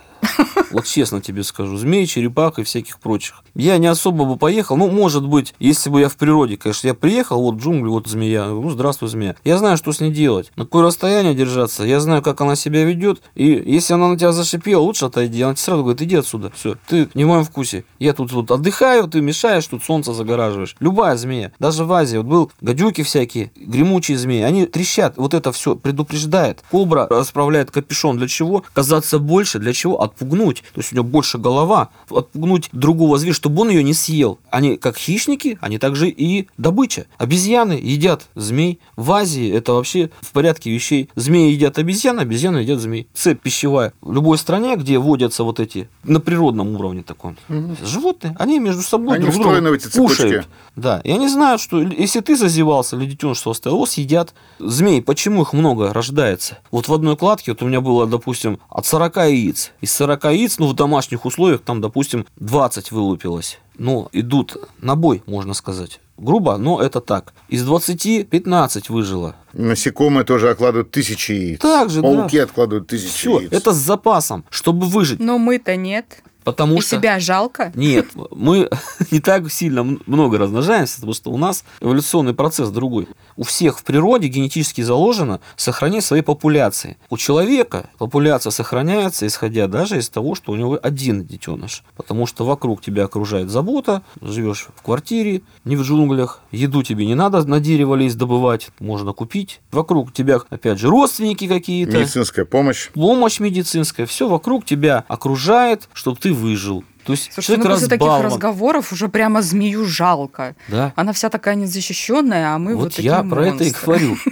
Вот 0.71 0.85
честно 0.85 1.21
тебе 1.21 1.43
скажу, 1.43 1.77
змей, 1.77 2.07
черепах 2.07 2.57
и 2.57 2.63
всяких 2.63 2.99
прочих. 2.99 3.43
Я 3.53 3.77
не 3.77 3.87
особо 3.87 4.25
бы 4.25 4.37
поехал, 4.37 4.75
ну, 4.75 4.89
может 4.89 5.25
быть, 5.27 5.53
если 5.59 5.89
бы 5.89 6.01
я 6.01 6.09
в 6.09 6.15
природе, 6.15 6.57
конечно, 6.57 6.87
я 6.87 6.95
приехал, 6.95 7.41
вот 7.41 7.57
джунгли, 7.57 7.89
вот 7.89 8.07
змея, 8.07 8.47
ну, 8.47 8.69
здравствуй, 8.71 9.09
змея. 9.09 9.35
Я 9.43 9.59
знаю, 9.59 9.77
что 9.77 9.91
с 9.91 9.99
ней 9.99 10.11
делать, 10.11 10.51
на 10.55 10.63
какое 10.65 10.83
расстояние 10.83 11.35
держаться, 11.35 11.83
я 11.83 11.99
знаю, 11.99 12.23
как 12.23 12.41
она 12.41 12.55
себя 12.55 12.83
ведет, 12.85 13.21
и 13.35 13.45
если 13.45 13.93
она 13.93 14.09
на 14.09 14.17
тебя 14.17 14.31
зашипела, 14.31 14.81
лучше 14.81 15.05
отойди, 15.05 15.41
она 15.43 15.53
тебе 15.53 15.63
сразу 15.63 15.83
говорит, 15.83 16.01
иди 16.01 16.15
отсюда, 16.15 16.51
все, 16.55 16.75
ты 16.87 17.07
не 17.13 17.23
в 17.23 17.27
моем 17.27 17.43
вкусе. 17.43 17.85
Я 17.99 18.13
тут 18.13 18.31
вот 18.31 18.49
отдыхаю, 18.49 19.07
ты 19.07 19.21
мешаешь, 19.21 19.67
тут 19.67 19.83
солнце 19.83 20.13
загораживаешь. 20.13 20.75
Любая 20.79 21.15
змея, 21.17 21.51
даже 21.59 21.85
в 21.85 21.93
Азии, 21.93 22.17
вот 22.17 22.25
был 22.25 22.51
гадюки 22.61 23.03
всякие, 23.03 23.51
гремучие 23.55 24.17
змеи, 24.17 24.41
они 24.41 24.65
трещат, 24.65 25.17
вот 25.17 25.35
это 25.35 25.51
все 25.51 25.75
предупреждает. 25.75 26.63
Кобра 26.71 27.07
расправляет 27.09 27.69
капюшон 27.69 28.17
для 28.17 28.27
чего? 28.27 28.63
Казаться 28.73 29.19
больше, 29.19 29.59
для 29.59 29.73
чего? 29.73 30.01
Отпугнуть. 30.13 30.63
То 30.73 30.79
есть 30.79 30.91
у 30.91 30.95
нее 30.95 31.03
больше 31.03 31.37
голова, 31.37 31.89
отпугнуть 32.09 32.69
другого 32.71 33.17
зверя, 33.17 33.33
чтобы 33.33 33.61
он 33.61 33.69
ее 33.69 33.83
не 33.83 33.93
съел. 33.93 34.39
Они 34.49 34.77
как 34.77 34.97
хищники, 34.97 35.57
они 35.61 35.77
также 35.79 36.09
и 36.09 36.47
добыча. 36.57 37.05
Обезьяны 37.17 37.73
едят 37.73 38.27
змей. 38.35 38.79
В 38.95 39.11
Азии 39.11 39.51
это 39.51 39.73
вообще 39.73 40.09
в 40.21 40.31
порядке 40.31 40.71
вещей. 40.71 41.09
Змеи 41.15 41.51
едят 41.51 41.77
обезьян, 41.77 42.19
обезьяны 42.19 42.57
едят 42.57 42.79
змей. 42.79 43.07
Цепь 43.13 43.41
пищевая. 43.41 43.93
В 44.01 44.13
любой 44.13 44.37
стране, 44.37 44.75
где 44.75 44.97
водятся 44.97 45.43
вот 45.43 45.59
эти, 45.59 45.89
на 46.03 46.19
природном 46.19 46.75
уровне 46.75 47.03
таком, 47.03 47.37
животные, 47.83 48.35
они 48.39 48.59
между 48.59 48.81
собой 48.81 49.17
Они 49.17 49.25
друг 49.25 49.41
друга 49.41 49.73
эти 49.75 49.87
цепочки. 49.87 50.21
кушают. 50.21 50.47
Да, 50.75 51.01
и 51.03 51.11
они 51.11 51.27
знают, 51.27 51.61
что 51.61 51.81
если 51.81 52.19
ты 52.21 52.35
зазевался 52.35 52.95
или 52.95 53.05
детеныш 53.05 53.45
оставил, 53.45 53.77
его 53.77 53.85
съедят. 53.85 54.33
Змей, 54.59 55.01
почему 55.01 55.43
их 55.43 55.53
много 55.53 55.93
рождается? 55.93 56.59
Вот 56.71 56.87
в 56.87 56.93
одной 56.93 57.15
кладке 57.15 57.51
вот 57.51 57.61
у 57.61 57.67
меня 57.67 57.81
было, 57.81 58.07
допустим, 58.07 58.59
от 58.69 58.85
40 58.85 59.17
яиц. 59.17 59.71
Из 59.81 59.91
40 60.03 60.23
яиц, 60.25 60.59
ну, 60.59 60.67
в 60.67 60.73
домашних 60.73 61.23
условиях, 61.25 61.61
там, 61.61 61.79
допустим, 61.79 62.25
20 62.35 62.91
вылупилось. 62.91 63.59
Ну, 63.77 64.09
идут 64.11 64.57
на 64.81 64.95
бой, 64.95 65.23
можно 65.27 65.53
сказать. 65.53 66.01
Грубо, 66.17 66.57
но 66.57 66.81
это 66.81 66.99
так. 66.99 67.33
Из 67.47 67.63
20 67.63 68.27
15 68.29 68.89
выжило. 68.89 69.35
Насекомые 69.53 70.25
тоже 70.25 70.49
откладывают 70.49 70.91
тысячи 70.91 71.31
яиц. 71.31 71.59
Так 71.61 71.89
же, 71.89 72.01
да. 72.01 72.07
Пауки 72.09 72.37
откладывают 72.37 72.87
тысячи 72.87 73.07
Все, 73.17 73.39
яиц. 73.39 73.51
это 73.53 73.71
с 73.71 73.77
запасом, 73.77 74.43
чтобы 74.49 74.87
выжить. 74.87 75.21
Но 75.21 75.37
мы-то 75.37 75.77
нет. 75.77 76.21
Потому 76.43 76.77
И 76.77 76.81
что... 76.81 76.97
себя 76.97 77.19
жалко. 77.19 77.71
Нет, 77.75 78.07
мы 78.31 78.69
не 79.11 79.19
так 79.19 79.51
сильно 79.51 79.83
много 80.05 80.37
размножаемся, 80.37 80.95
потому 80.95 81.13
что 81.13 81.31
у 81.31 81.37
нас 81.37 81.63
эволюционный 81.81 82.33
процесс 82.33 82.69
другой. 82.69 83.07
У 83.35 83.43
всех 83.43 83.79
в 83.79 83.83
природе 83.83 84.27
генетически 84.27 84.81
заложено 84.81 85.39
сохранять 85.55 86.03
свои 86.03 86.21
популяции. 86.21 86.97
У 87.09 87.17
человека 87.17 87.89
популяция 87.97 88.51
сохраняется, 88.51 89.25
исходя 89.27 89.67
даже 89.67 89.97
из 89.97 90.09
того, 90.09 90.35
что 90.35 90.51
у 90.51 90.55
него 90.55 90.79
один 90.81 91.25
детеныш. 91.25 91.83
Потому 91.95 92.25
что 92.27 92.45
вокруг 92.45 92.81
тебя 92.81 93.05
окружает 93.05 93.49
забота, 93.49 94.01
живешь 94.21 94.67
в 94.75 94.81
квартире, 94.81 95.41
не 95.65 95.75
в 95.75 95.83
джунглях, 95.83 96.41
еду 96.51 96.83
тебе 96.83 97.05
не 97.05 97.15
надо 97.15 97.43
на 97.45 97.59
дерево 97.59 97.95
лезть 97.95 98.17
добывать, 98.17 98.69
можно 98.79 99.13
купить. 99.13 99.61
Вокруг 99.71 100.13
тебя, 100.13 100.39
опять 100.49 100.79
же, 100.79 100.89
родственники 100.89 101.47
какие-то 101.47 101.97
Медицинская 101.99 102.45
помощь. 102.45 102.89
помощь 102.89 103.39
медицинская, 103.39 104.05
все 104.05 104.27
вокруг 104.27 104.65
тебя 104.65 105.05
окружает, 105.07 105.89
чтобы 105.93 106.17
ты 106.17 106.32
выжил. 106.33 106.83
То 107.05 107.13
есть 107.13 107.31
Слушай, 107.33 107.57
ну 107.57 107.65
после 107.65 107.87
таких 107.87 108.07
разговоров 108.07 108.91
уже 108.91 109.09
прямо 109.09 109.41
змею 109.41 109.85
жалко. 109.85 110.55
Да. 110.67 110.93
Она 110.95 111.13
вся 111.13 111.29
такая 111.29 111.55
незащищенная, 111.55 112.55
а 112.55 112.57
мы 112.57 112.75
вот, 112.75 112.83
вот 112.83 112.95
такие 112.95 113.11
я 113.11 113.23
про 113.23 113.47
это 113.47 113.63
и 113.63 113.67
монстры. 113.67 113.85
говорю. 113.85 114.17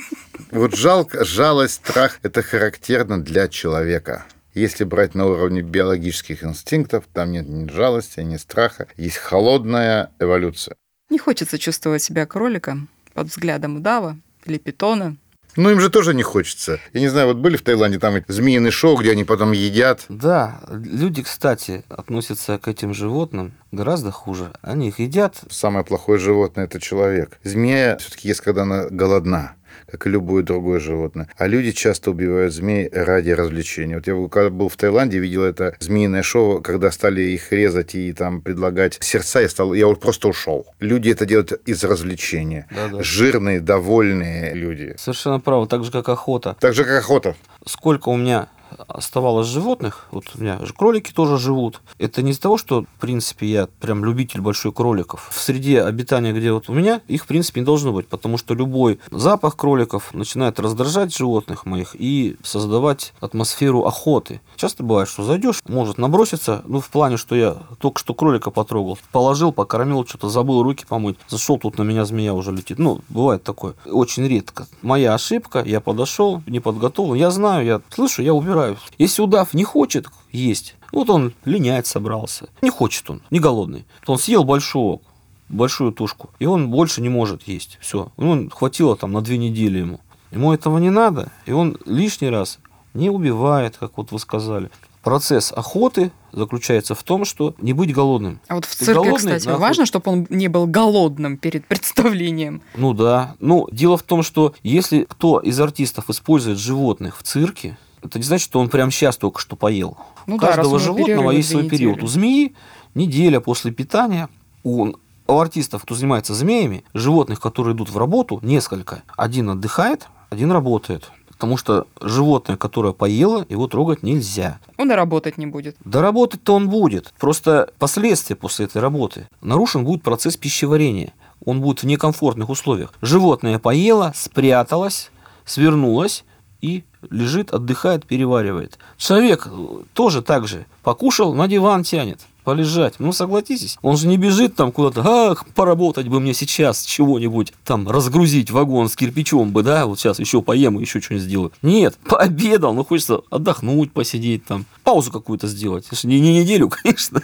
Вот 0.51 0.75
жалко, 0.75 1.23
жалость, 1.23 1.75
страх– 1.75 2.19
это 2.23 2.41
характерно 2.41 3.23
для 3.23 3.47
человека. 3.47 4.25
Если 4.53 4.83
брать 4.83 5.15
на 5.15 5.25
уровне 5.25 5.61
биологических 5.61 6.43
инстинктов, 6.43 7.05
там 7.13 7.31
нет 7.31 7.47
ни 7.47 7.69
жалости, 7.71 8.19
ни 8.19 8.35
страха. 8.35 8.87
Есть 8.97 9.15
холодная 9.15 10.11
эволюция. 10.19 10.75
Не 11.09 11.19
хочется 11.19 11.57
чувствовать 11.57 12.03
себя 12.03 12.25
кроликом 12.25 12.89
под 13.13 13.27
взглядом 13.27 13.77
удава 13.77 14.17
или 14.45 14.57
питона. 14.57 15.15
Ну, 15.55 15.69
им 15.69 15.79
же 15.79 15.89
тоже 15.89 16.13
не 16.13 16.23
хочется. 16.23 16.79
Я 16.93 17.01
не 17.01 17.07
знаю, 17.09 17.27
вот 17.27 17.37
были 17.37 17.57
в 17.57 17.61
Таиланде 17.61 17.99
там 17.99 18.15
змеиный 18.27 18.71
шоу, 18.71 18.97
где 18.97 19.11
они 19.11 19.23
потом 19.23 19.51
едят. 19.51 20.05
Да, 20.09 20.61
люди, 20.69 21.23
кстати, 21.23 21.83
относятся 21.89 22.57
к 22.57 22.67
этим 22.67 22.93
животным 22.93 23.53
гораздо 23.71 24.11
хуже. 24.11 24.51
Они 24.61 24.89
их 24.89 24.99
едят. 24.99 25.41
Самое 25.49 25.85
плохое 25.85 26.19
животное– 26.19 26.65
это 26.65 26.79
человек. 26.79 27.39
Змея 27.43 27.97
все-таки 27.97 28.27
есть, 28.27 28.41
когда 28.41 28.63
она 28.63 28.85
голодна 28.89 29.55
как 29.89 30.07
и 30.07 30.09
любое 30.09 30.43
другое 30.43 30.79
животное. 30.79 31.29
А 31.37 31.47
люди 31.47 31.71
часто 31.71 32.11
убивают 32.11 32.53
змей 32.53 32.89
ради 32.91 33.31
развлечения. 33.31 33.95
Вот 33.95 34.07
я 34.07 34.27
когда 34.29 34.49
был 34.49 34.69
в 34.69 34.77
Таиланде, 34.77 35.19
видел 35.19 35.43
это 35.43 35.75
змеиное 35.79 36.23
шоу, 36.23 36.61
когда 36.61 36.91
стали 36.91 37.21
их 37.21 37.51
резать 37.51 37.95
и 37.95 38.13
там 38.13 38.41
предлагать 38.41 38.97
сердца, 39.01 39.41
я, 39.41 39.49
стал, 39.49 39.73
я 39.73 39.87
просто 39.95 40.29
ушел. 40.29 40.65
Люди 40.79 41.09
это 41.09 41.25
делают 41.25 41.53
из 41.65 41.83
развлечения. 41.83 42.67
Да-да. 42.71 43.03
Жирные, 43.03 43.59
довольные 43.59 44.53
люди. 44.53 44.95
Совершенно 44.97 45.39
право, 45.39 45.67
так 45.67 45.83
же, 45.83 45.91
как 45.91 46.09
охота. 46.09 46.55
Так 46.59 46.73
же, 46.73 46.83
как 46.83 46.99
охота. 46.99 47.35
Сколько 47.65 48.09
у 48.09 48.17
меня 48.17 48.49
оставалось 48.87 49.47
животных, 49.47 50.07
вот 50.11 50.25
у 50.35 50.41
меня 50.41 50.63
же 50.65 50.73
кролики 50.73 51.11
тоже 51.11 51.37
живут. 51.37 51.81
Это 51.97 52.21
не 52.21 52.31
из-за 52.31 52.41
того, 52.41 52.57
что, 52.57 52.83
в 52.83 52.99
принципе, 52.99 53.47
я 53.47 53.67
прям 53.79 54.03
любитель 54.05 54.41
большой 54.41 54.71
кроликов. 54.71 55.29
В 55.31 55.39
среде 55.39 55.81
обитания, 55.81 56.33
где 56.33 56.51
вот 56.51 56.69
у 56.69 56.73
меня, 56.73 57.01
их, 57.07 57.23
в 57.23 57.27
принципе, 57.27 57.61
не 57.61 57.65
должно 57.65 57.93
быть, 57.93 58.07
потому 58.07 58.37
что 58.37 58.53
любой 58.53 58.99
запах 59.11 59.55
кроликов 59.55 60.13
начинает 60.13 60.59
раздражать 60.59 61.15
животных 61.15 61.65
моих 61.65 61.95
и 61.97 62.35
создавать 62.43 63.13
атмосферу 63.19 63.85
охоты. 63.85 64.41
Часто 64.55 64.83
бывает, 64.83 65.09
что 65.09 65.23
зайдешь, 65.23 65.61
может 65.67 65.97
наброситься, 65.97 66.61
ну, 66.65 66.79
в 66.79 66.89
плане, 66.89 67.17
что 67.17 67.35
я 67.35 67.57
только 67.79 67.99
что 67.99 68.13
кролика 68.13 68.51
потрогал, 68.51 68.97
положил, 69.11 69.51
покормил, 69.51 70.05
что-то 70.05 70.29
забыл 70.29 70.63
руки 70.63 70.85
помыть, 70.87 71.17
зашел, 71.27 71.57
тут 71.57 71.77
на 71.77 71.83
меня 71.83 72.05
змея 72.05 72.33
уже 72.33 72.51
летит. 72.51 72.79
Ну, 72.79 73.01
бывает 73.09 73.43
такое. 73.43 73.73
Очень 73.85 74.27
редко. 74.27 74.67
Моя 74.81 75.13
ошибка, 75.13 75.63
я 75.65 75.79
подошел, 75.79 76.41
не 76.47 76.59
подготовлен, 76.59 77.15
я 77.15 77.31
знаю, 77.31 77.65
я 77.65 77.81
слышу, 77.89 78.21
я 78.21 78.33
убираю. 78.33 78.60
Если 78.97 79.21
удав 79.21 79.53
не 79.53 79.63
хочет 79.63 80.07
есть, 80.31 80.75
вот 80.91 81.09
он 81.09 81.33
линять 81.45 81.87
собрался, 81.87 82.49
не 82.61 82.69
хочет 82.69 83.09
он, 83.09 83.21
не 83.29 83.39
голодный, 83.39 83.85
то 84.05 84.13
он 84.13 84.19
съел 84.19 84.43
большого, 84.43 85.01
большую 85.49 85.91
тушку, 85.91 86.29
и 86.39 86.45
он 86.45 86.69
больше 86.69 87.01
не 87.01 87.09
может 87.09 87.43
есть. 87.43 87.77
Все, 87.81 88.11
ну, 88.17 88.49
хватило 88.49 88.95
там 88.95 89.11
на 89.11 89.21
две 89.21 89.37
недели 89.37 89.79
ему. 89.79 89.99
Ему 90.31 90.53
этого 90.53 90.77
не 90.77 90.89
надо, 90.89 91.31
и 91.45 91.51
он 91.51 91.77
лишний 91.85 92.29
раз 92.29 92.59
не 92.93 93.09
убивает, 93.09 93.77
как 93.77 93.97
вот 93.97 94.11
вы 94.11 94.19
сказали. 94.19 94.69
Процесс 95.03 95.51
охоты 95.51 96.11
заключается 96.31 96.93
в 96.93 97.01
том, 97.01 97.25
что 97.25 97.55
не 97.59 97.73
быть 97.73 97.91
голодным. 97.91 98.39
А 98.47 98.55
вот 98.55 98.65
в 98.65 98.77
Ты 98.77 98.85
цирке, 98.85 98.93
голодный, 98.93 99.17
кстати, 99.17 99.47
нахуй. 99.47 99.59
важно, 99.61 99.85
чтобы 99.87 100.11
он 100.11 100.27
не 100.29 100.47
был 100.47 100.67
голодным 100.67 101.37
перед 101.37 101.65
представлением. 101.67 102.61
Ну 102.75 102.93
да. 102.93 103.35
Ну, 103.39 103.67
дело 103.71 103.97
в 103.97 104.03
том, 104.03 104.21
что 104.21 104.53
если 104.61 105.03
кто 105.09 105.39
из 105.39 105.59
артистов 105.59 106.09
использует 106.11 106.59
животных 106.59 107.17
в 107.17 107.23
цирке, 107.23 107.77
это 108.01 108.17
не 108.17 108.23
значит, 108.23 108.45
что 108.45 108.59
он 108.59 108.69
прямо 108.69 108.91
сейчас 108.91 109.17
только 109.17 109.39
что 109.39 109.55
поел. 109.55 109.97
Ну 110.27 110.35
у 110.35 110.39
да, 110.39 110.47
каждого 110.47 110.79
животного 110.79 111.31
есть 111.31 111.49
свой 111.49 111.69
период. 111.69 111.97
недели. 111.97 112.05
У 112.05 112.07
змеи 112.07 112.55
неделя 112.95 113.39
после 113.39 113.71
питания. 113.71 114.29
У, 114.63 114.93
у 115.27 115.39
артистов, 115.39 115.83
кто 115.83 115.95
занимается 115.95 116.33
змеями, 116.33 116.83
животных, 116.93 117.39
которые 117.39 117.75
идут 117.75 117.89
в 117.89 117.97
работу, 117.97 118.39
несколько. 118.41 119.03
Один 119.17 119.49
отдыхает, 119.49 120.07
один 120.29 120.51
работает. 120.51 121.11
Потому 121.29 121.57
что 121.57 121.87
животное, 121.99 122.55
которое 122.55 122.93
поело, 122.93 123.45
его 123.49 123.67
трогать 123.67 124.03
нельзя. 124.03 124.59
Он 124.77 124.91
и 124.91 124.95
работать 124.95 125.39
не 125.39 125.47
будет. 125.47 125.75
Да 125.83 126.01
работать-то 126.01 126.53
он 126.53 126.69
будет. 126.69 127.13
Просто 127.19 127.71
последствия 127.79 128.35
после 128.35 128.65
этой 128.65 128.79
работы. 128.79 129.27
Нарушен 129.41 129.83
будет 129.83 130.03
процесс 130.03 130.37
пищеварения. 130.37 131.13
Он 131.43 131.59
будет 131.59 131.81
в 131.81 131.87
некомфортных 131.87 132.49
условиях. 132.49 132.93
Животное 133.01 133.57
поело, 133.57 134.13
спряталось, 134.15 135.09
свернулось 135.43 136.23
и 136.61 136.83
лежит, 137.09 137.51
отдыхает, 137.51 138.05
переваривает. 138.05 138.77
Человек 138.97 139.47
тоже 139.93 140.21
так 140.21 140.47
же. 140.47 140.65
Покушал, 140.83 141.33
на 141.33 141.47
диван 141.47 141.83
тянет 141.83 142.19
полежать. 142.43 142.95
Ну, 142.99 143.13
согласитесь, 143.13 143.77
он 143.81 143.97
же 143.97 144.07
не 144.07 144.17
бежит 144.17 144.55
там 144.55 144.71
куда-то, 144.71 145.03
ах, 145.05 145.45
поработать 145.53 146.07
бы 146.07 146.19
мне 146.19 146.33
сейчас 146.33 146.83
чего-нибудь, 146.83 147.53
там, 147.63 147.87
разгрузить 147.87 148.51
вагон 148.51 148.89
с 148.89 148.95
кирпичом 148.95 149.51
бы, 149.51 149.63
да, 149.63 149.85
вот 149.85 149.99
сейчас 149.99 150.19
еще 150.19 150.41
поем 150.41 150.79
и 150.79 150.81
еще 150.81 151.01
что-нибудь 151.01 151.25
сделаю. 151.25 151.51
Нет, 151.61 151.97
пообедал, 152.09 152.73
ну, 152.73 152.83
хочется 152.83 153.21
отдохнуть, 153.29 153.91
посидеть 153.91 154.45
там, 154.45 154.65
паузу 154.83 155.11
какую-то 155.11 155.47
сделать. 155.47 155.87
Не, 156.03 156.19
не 156.19 156.39
неделю, 156.39 156.69
конечно. 156.83 157.21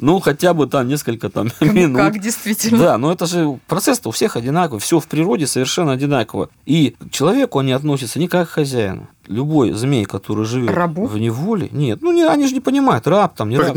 Ну, 0.00 0.18
хотя 0.18 0.54
бы 0.54 0.66
там 0.66 0.88
несколько 0.88 1.28
там 1.28 1.48
минут. 1.60 1.98
Как 1.98 2.18
действительно. 2.18 2.78
Да, 2.78 2.98
но 2.98 3.12
это 3.12 3.26
же 3.26 3.58
процесс-то 3.66 4.08
у 4.08 4.12
всех 4.12 4.36
одинаковый, 4.36 4.80
все 4.80 4.98
в 4.98 5.06
природе 5.06 5.46
совершенно 5.46 5.92
одинаково. 5.92 6.48
И 6.64 6.96
к 6.98 7.10
человеку 7.10 7.58
они 7.58 7.72
относятся 7.72 8.18
не 8.18 8.26
как 8.26 8.48
к 8.48 8.52
хозяину. 8.52 9.08
Любой 9.26 9.72
змей, 9.72 10.06
который 10.06 10.44
живет 10.44 10.70
Рабу? 10.70 11.06
в 11.06 11.18
неволе, 11.18 11.68
нет, 11.70 12.00
ну 12.02 12.12
не, 12.12 12.26
они 12.26 12.48
же 12.48 12.54
не 12.54 12.60
понимают, 12.60 13.06
раб 13.06 13.36
там, 13.36 13.50
не 13.50 13.58
раб. 13.58 13.76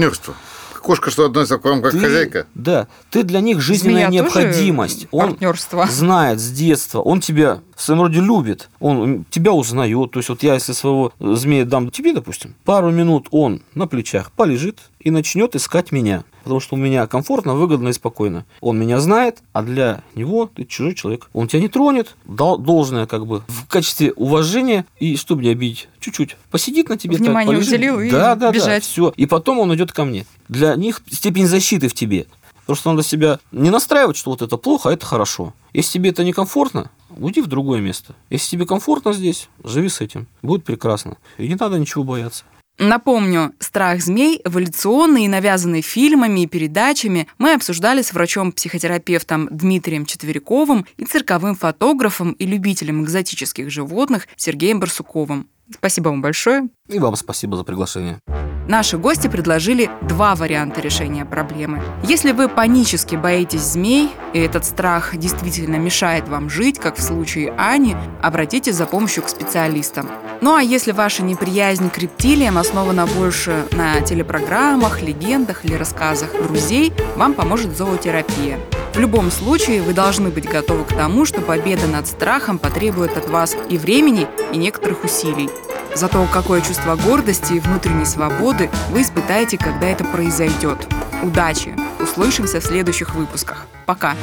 Кошка, 0.84 1.10
что 1.12 1.26
относится 1.26 1.58
к 1.60 1.64
вам 1.64 1.82
как 1.82 1.94
Ты- 1.94 2.00
хозяйка? 2.00 2.46
Да, 2.56 2.88
ты 3.10 3.24
для 3.24 3.40
них 3.40 3.62
жизненная 3.62 4.10
Змея 4.10 4.24
тоже 4.24 4.40
необходимость. 4.42 5.08
Он 5.12 5.30
партнерство. 5.30 5.88
знает 5.90 6.40
с 6.42 6.52
детства, 6.52 7.00
он 7.00 7.22
тебя 7.22 7.62
в 7.76 7.82
своем 7.82 8.02
роде 8.02 8.20
любит, 8.20 8.70
он 8.82 9.26
тебя 9.30 9.54
узнает. 9.54 10.12
То 10.12 10.20
есть 10.20 10.28
вот 10.28 10.44
я, 10.44 10.56
если 10.56 10.74
своего 10.74 11.14
змея 11.20 11.64
дам 11.64 11.90
тебе, 11.90 12.14
допустим, 12.14 12.54
пару 12.66 12.92
минут 12.92 13.28
он 13.32 13.62
на 13.76 13.88
плечах 13.88 14.32
полежит 14.34 14.80
и 15.00 15.10
начнет 15.10 15.56
искать 15.56 15.94
меня. 15.94 16.26
Потому 16.44 16.60
что 16.60 16.76
у 16.76 16.78
меня 16.78 17.08
комфортно, 17.08 17.56
выгодно 17.56 17.90
и 17.90 17.94
спокойно. 17.94 18.46
Он 18.60 18.78
меня 18.78 19.00
знает, 19.00 19.42
а 19.54 19.64
для 19.64 20.04
него 20.16 20.50
ты 20.54 20.66
чужой 20.66 20.94
человек. 20.94 21.30
Он 21.34 21.48
тебя 21.48 21.62
не 21.62 21.70
тронет, 21.70 22.16
дал 22.26 22.58
должное 22.58 23.08
как 23.08 23.26
бы 23.26 23.44
в 23.48 23.68
качестве 23.68 24.12
уважения 24.14 24.86
и 25.00 25.16
чтобы 25.16 25.44
не 25.44 25.50
обидеть, 25.50 25.90
чуть-чуть 26.00 26.36
посидит 26.52 26.90
на 26.90 26.98
тебе, 26.98 27.18
так, 27.18 27.26
Внимание 27.26 27.56
полежит. 27.56 27.74
уделил 27.74 28.00
и 28.00 28.12
да, 28.12 28.36
да, 28.36 28.52
бежать. 28.52 28.84
Да, 28.84 28.88
все. 28.88 29.14
И 29.16 29.26
потом 29.26 29.60
он 29.60 29.74
идет 29.76 29.92
ко 29.92 30.04
мне. 30.06 30.26
Для 30.50 30.76
них 30.76 31.02
степень 31.10 31.48
защиты 31.48 31.88
в 31.88 31.94
тебе. 31.94 32.28
Просто 32.66 32.90
надо 32.90 33.04
себя 33.04 33.40
не 33.52 33.70
настраивать, 33.70 34.16
что 34.16 34.32
вот 34.32 34.42
это 34.42 34.58
плохо, 34.58 34.90
а 34.90 34.94
это 34.94 35.06
хорошо. 35.06 35.54
Если 35.74 35.94
тебе 35.94 36.12
это 36.12 36.24
некомфортно, 36.24 36.92
уйди 37.10 37.42
в 37.42 37.48
другое 37.48 37.82
место. 37.82 38.16
Если 38.30 38.52
тебе 38.52 38.66
комфортно 38.66 39.14
здесь, 39.14 39.50
живи 39.64 39.90
с 39.90 40.00
этим. 40.02 40.28
Будет 40.42 40.64
прекрасно. 40.64 41.18
И 41.38 41.48
не 41.48 41.56
надо 41.56 41.78
ничего 41.78 42.04
бояться. 42.04 42.46
Напомню, 42.80 43.54
страх 43.60 44.02
змей, 44.02 44.42
эволюционный 44.44 45.26
и 45.26 45.28
навязанный 45.28 45.82
фильмами 45.82 46.42
и 46.42 46.48
передачами, 46.48 47.28
мы 47.38 47.54
обсуждали 47.54 48.02
с 48.02 48.14
врачом-психотерапевтом 48.14 49.48
Дмитрием 49.52 50.06
Четвериковым 50.06 50.86
и 50.98 51.06
цирковым 51.06 51.56
фотографом 51.56 52.32
и 52.34 52.46
любителем 52.46 53.04
экзотических 53.04 53.70
животных 53.70 54.28
Сергеем 54.36 54.80
Барсуковым. 54.80 55.48
Спасибо 55.72 56.10
вам 56.10 56.22
большое. 56.22 56.70
И 56.90 57.00
вам 57.00 57.16
спасибо 57.16 57.58
за 57.58 57.64
приглашение. 57.64 58.20
Наши 58.68 58.98
гости 58.98 59.28
предложили 59.28 59.90
два 60.02 60.36
варианта 60.36 60.80
решения 60.80 61.26
проблемы. 61.26 61.82
Если 62.04 62.32
вы 62.32 62.48
панически 62.48 63.16
боитесь 63.16 63.62
змей, 63.62 64.10
и 64.32 64.40
этот 64.40 64.64
страх 64.64 65.18
действительно 65.18 65.76
мешает 65.76 66.30
вам 66.30 66.50
жить, 66.50 66.80
как 66.80 66.96
в 66.96 67.02
случае 67.02 67.54
Ани, 67.58 67.96
обратитесь 68.22 68.76
за 68.76 68.86
помощью 68.86 69.24
к 69.24 69.30
специалистам. 69.30 70.10
Ну 70.40 70.56
а 70.56 70.62
если 70.62 70.94
ваша 70.94 71.24
неприязнь 71.24 71.90
к 71.90 71.98
рептилиям 71.98 72.58
основана 72.58 73.06
больше 73.06 73.66
на 73.72 74.00
телепрограммах, 74.00 75.02
легендах 75.02 75.66
или 75.66 75.76
рассказах 75.76 76.32
друзей, 76.42 76.94
вам 77.18 77.34
поможет 77.34 77.76
зоотерапия. 77.76 78.60
В 78.94 79.00
любом 79.00 79.30
случае, 79.32 79.82
вы 79.82 79.94
должны 79.94 80.30
быть 80.30 80.48
готовы 80.48 80.86
к 80.86 80.96
тому, 80.96 81.26
что 81.26 81.42
победа 81.42 81.88
над 81.88 82.08
страхом 82.08 82.60
потребует 82.60 83.18
от 83.18 83.28
вас 83.28 83.58
и 83.70 83.78
времени, 83.78 84.28
и 84.54 84.58
некоторых 84.58 85.04
усилий. 85.04 85.50
Зато 85.96 86.28
какое 86.32 86.62
чувство 86.62 86.96
гордости 86.96 87.54
и 87.54 87.60
внутренней 87.60 88.06
свободы 88.06 88.70
вы 88.90 89.02
испытаете, 89.02 89.58
когда 89.58 89.88
это 89.88 90.04
произойдет. 90.04 90.88
Удачи! 91.22 91.76
Услышимся 92.00 92.60
в 92.60 92.64
следующих 92.64 93.16
выпусках. 93.16 93.68
Пока! 93.86 94.16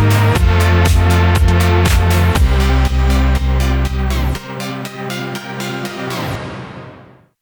Thank 0.00 0.37